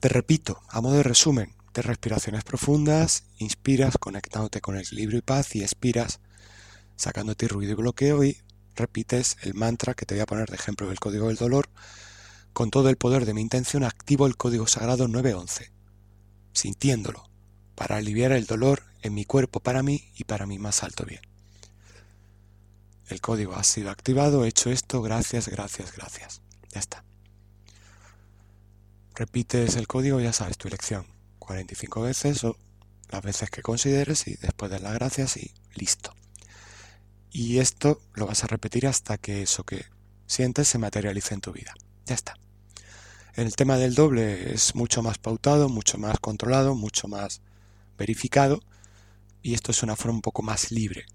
Te 0.00 0.08
repito, 0.08 0.60
a 0.68 0.80
modo 0.80 0.96
de 0.96 1.02
resumen, 1.02 1.54
de 1.74 1.82
respiraciones 1.82 2.44
profundas, 2.44 3.24
inspiras 3.38 3.96
conectándote 3.98 4.60
con 4.60 4.76
el 4.76 4.82
equilibrio 4.82 5.18
y 5.18 5.22
paz 5.22 5.54
y 5.54 5.62
expiras 5.62 6.20
sacándote 6.96 7.48
ruido 7.48 7.72
y 7.72 7.76
bloqueo 7.76 8.24
y 8.24 8.38
repites 8.74 9.36
el 9.42 9.54
mantra 9.54 9.94
que 9.94 10.06
te 10.06 10.14
voy 10.14 10.22
a 10.22 10.26
poner 10.26 10.48
de 10.48 10.56
ejemplo 10.56 10.88
del 10.88 11.00
código 11.00 11.28
del 11.28 11.36
dolor. 11.36 11.68
Con 12.52 12.70
todo 12.70 12.88
el 12.88 12.96
poder 12.96 13.24
de 13.26 13.34
mi 13.34 13.40
intención 13.40 13.84
activo 13.84 14.26
el 14.26 14.36
código 14.36 14.66
sagrado 14.66 15.08
911, 15.08 15.72
sintiéndolo, 16.52 17.30
para 17.74 17.96
aliviar 17.96 18.32
el 18.32 18.46
dolor 18.46 18.82
en 19.02 19.14
mi 19.14 19.24
cuerpo 19.24 19.60
para 19.60 19.82
mí 19.82 20.10
y 20.16 20.24
para 20.24 20.46
mi 20.46 20.58
más 20.58 20.82
alto 20.82 21.04
bien. 21.04 21.22
El 23.08 23.20
código 23.20 23.54
ha 23.54 23.64
sido 23.64 23.90
activado, 23.90 24.44
he 24.44 24.48
hecho 24.48 24.70
esto, 24.70 25.02
gracias, 25.02 25.48
gracias, 25.48 25.92
gracias. 25.92 26.42
Ya 26.72 26.80
está. 26.80 27.04
Repites 29.14 29.76
el 29.76 29.88
código, 29.88 30.20
ya 30.20 30.32
sabes 30.32 30.58
tu 30.58 30.68
elección. 30.68 31.06
45 31.38 32.02
veces 32.02 32.44
o 32.44 32.56
las 33.08 33.22
veces 33.22 33.50
que 33.50 33.62
consideres 33.62 34.28
y 34.28 34.36
después 34.36 34.70
de 34.70 34.78
las 34.78 34.94
gracias 34.94 35.36
y 35.36 35.52
listo. 35.74 36.14
Y 37.32 37.58
esto 37.58 38.00
lo 38.14 38.26
vas 38.26 38.44
a 38.44 38.46
repetir 38.46 38.86
hasta 38.86 39.18
que 39.18 39.42
eso 39.42 39.64
que 39.64 39.86
sientes 40.26 40.68
se 40.68 40.78
materialice 40.78 41.34
en 41.34 41.40
tu 41.40 41.52
vida. 41.52 41.74
Ya 42.10 42.16
está. 42.16 42.36
El 43.34 43.54
tema 43.54 43.76
del 43.76 43.94
doble 43.94 44.52
es 44.52 44.74
mucho 44.74 45.00
más 45.00 45.18
pautado, 45.18 45.68
mucho 45.68 45.96
más 45.96 46.18
controlado, 46.18 46.74
mucho 46.74 47.06
más 47.06 47.40
verificado 47.96 48.60
y 49.42 49.54
esto 49.54 49.70
es 49.70 49.84
una 49.84 49.94
forma 49.94 50.16
un 50.16 50.20
poco 50.20 50.42
más 50.42 50.72
libre. 50.72 51.06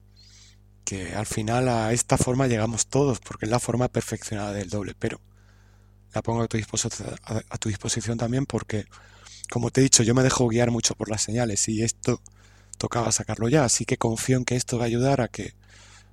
Que 0.85 1.13
al 1.13 1.25
final 1.25 1.67
a 1.67 1.91
esta 1.91 2.17
forma 2.17 2.47
llegamos 2.47 2.87
todos 2.87 3.19
porque 3.19 3.43
es 3.43 3.51
la 3.51 3.59
forma 3.59 3.89
perfeccionada 3.89 4.53
del 4.53 4.69
doble, 4.69 4.95
pero 4.97 5.19
la 6.13 6.21
pongo 6.21 6.43
a 6.43 6.47
tu, 6.47 6.57
a 6.57 7.57
tu 7.57 7.67
disposición 7.67 8.17
también 8.17 8.45
porque, 8.45 8.85
como 9.51 9.71
te 9.71 9.81
he 9.81 9.83
dicho, 9.83 10.01
yo 10.01 10.15
me 10.15 10.23
dejo 10.23 10.47
guiar 10.47 10.71
mucho 10.71 10.95
por 10.95 11.09
las 11.09 11.23
señales 11.23 11.67
y 11.67 11.83
esto 11.83 12.21
tocaba 12.77 13.11
sacarlo 13.11 13.49
ya, 13.49 13.65
así 13.65 13.83
que 13.83 13.97
confío 13.97 14.37
en 14.37 14.45
que 14.45 14.55
esto 14.55 14.77
va 14.77 14.85
a 14.85 14.87
ayudar 14.87 15.19
a 15.19 15.27
que 15.27 15.55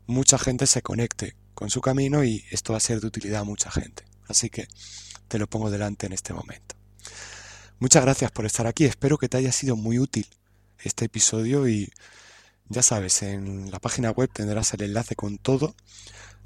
mucha 0.08 0.38
gente 0.38 0.66
se 0.66 0.82
conecte 0.82 1.36
con 1.54 1.70
su 1.70 1.80
camino 1.80 2.24
y 2.24 2.44
esto 2.50 2.72
va 2.72 2.78
a 2.78 2.80
ser 2.80 3.00
de 3.00 3.06
utilidad 3.06 3.42
a 3.42 3.44
mucha 3.44 3.70
gente. 3.70 4.10
Así 4.28 4.50
que 4.50 4.68
te 5.28 5.38
lo 5.38 5.46
pongo 5.46 5.70
delante 5.70 6.06
en 6.06 6.12
este 6.12 6.32
momento. 6.32 6.76
Muchas 7.78 8.02
gracias 8.02 8.30
por 8.30 8.46
estar 8.46 8.66
aquí, 8.66 8.84
espero 8.84 9.18
que 9.18 9.28
te 9.28 9.38
haya 9.38 9.52
sido 9.52 9.76
muy 9.76 9.98
útil 9.98 10.26
este 10.78 11.06
episodio 11.06 11.68
y 11.68 11.90
ya 12.68 12.82
sabes, 12.82 13.22
en 13.22 13.70
la 13.70 13.80
página 13.80 14.10
web 14.10 14.30
tendrás 14.32 14.72
el 14.74 14.82
enlace 14.82 15.16
con 15.16 15.38
todo. 15.38 15.74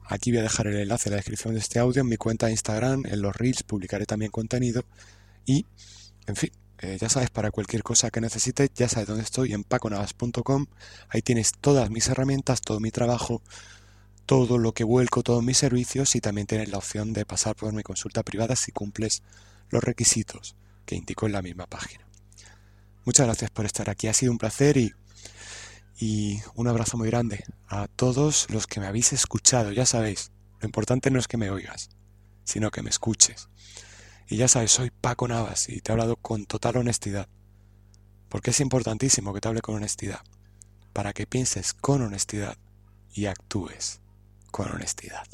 Aquí 0.08 0.30
voy 0.30 0.38
a 0.38 0.42
dejar 0.42 0.66
el 0.68 0.76
enlace 0.76 1.08
en 1.08 1.12
la 1.12 1.16
descripción 1.16 1.54
de 1.54 1.60
este 1.60 1.78
audio, 1.78 2.02
en 2.02 2.08
mi 2.08 2.16
cuenta 2.16 2.46
de 2.46 2.52
Instagram, 2.52 3.04
en 3.06 3.20
los 3.20 3.36
reels 3.36 3.62
publicaré 3.64 4.06
también 4.06 4.30
contenido 4.30 4.84
y, 5.44 5.66
en 6.26 6.36
fin, 6.36 6.50
eh, 6.78 6.98
ya 7.00 7.08
sabes, 7.08 7.30
para 7.30 7.50
cualquier 7.50 7.82
cosa 7.82 8.10
que 8.10 8.20
necesites, 8.20 8.70
ya 8.74 8.88
sabes 8.88 9.08
dónde 9.08 9.22
estoy, 9.22 9.52
en 9.52 9.64
paconavas.com. 9.64 10.66
Ahí 11.08 11.22
tienes 11.22 11.52
todas 11.60 11.90
mis 11.90 12.08
herramientas, 12.08 12.60
todo 12.60 12.80
mi 12.80 12.90
trabajo, 12.90 13.42
todo 14.26 14.58
lo 14.58 14.72
que 14.72 14.84
vuelco, 14.84 15.22
todos 15.22 15.42
mis 15.42 15.56
servicios 15.56 16.16
y 16.16 16.20
también 16.20 16.48
tienes 16.48 16.68
la 16.68 16.78
opción 16.78 17.12
de 17.12 17.24
pasar 17.24 17.54
por 17.54 17.72
mi 17.72 17.82
consulta 17.82 18.24
privada 18.24 18.56
si 18.56 18.72
cumples 18.72 19.22
los 19.70 19.82
requisitos 19.82 20.56
que 20.84 20.96
indico 20.96 21.26
en 21.26 21.32
la 21.32 21.42
misma 21.42 21.66
página. 21.66 22.06
Muchas 23.04 23.26
gracias 23.26 23.50
por 23.50 23.66
estar 23.66 23.88
aquí, 23.88 24.08
ha 24.08 24.12
sido 24.12 24.32
un 24.32 24.38
placer 24.38 24.76
y, 24.76 24.92
y 25.98 26.40
un 26.56 26.66
abrazo 26.66 26.98
muy 26.98 27.08
grande 27.08 27.44
a 27.68 27.86
todos 27.86 28.48
los 28.50 28.66
que 28.66 28.80
me 28.80 28.86
habéis 28.86 29.12
escuchado. 29.12 29.70
Ya 29.70 29.86
sabéis, 29.86 30.32
lo 30.60 30.66
importante 30.66 31.10
no 31.12 31.20
es 31.20 31.28
que 31.28 31.36
me 31.36 31.50
oigas, 31.50 31.88
sino 32.44 32.72
que 32.72 32.82
me 32.82 32.90
escuches. 32.90 33.48
Y 34.28 34.38
ya 34.38 34.48
sabes, 34.48 34.72
soy 34.72 34.90
Paco 34.90 35.28
Navas 35.28 35.68
y 35.68 35.80
te 35.80 35.90
he 35.90 35.92
hablado 35.92 36.16
con 36.16 36.46
total 36.46 36.78
honestidad. 36.78 37.28
Porque 38.28 38.50
es 38.50 38.58
importantísimo 38.58 39.32
que 39.32 39.40
te 39.40 39.46
hable 39.46 39.60
con 39.60 39.76
honestidad. 39.76 40.20
Para 40.92 41.12
que 41.12 41.28
pienses 41.28 41.74
con 41.74 42.02
honestidad 42.02 42.58
y 43.14 43.26
actúes 43.26 44.00
con 44.56 44.72
honestidad. 44.72 45.26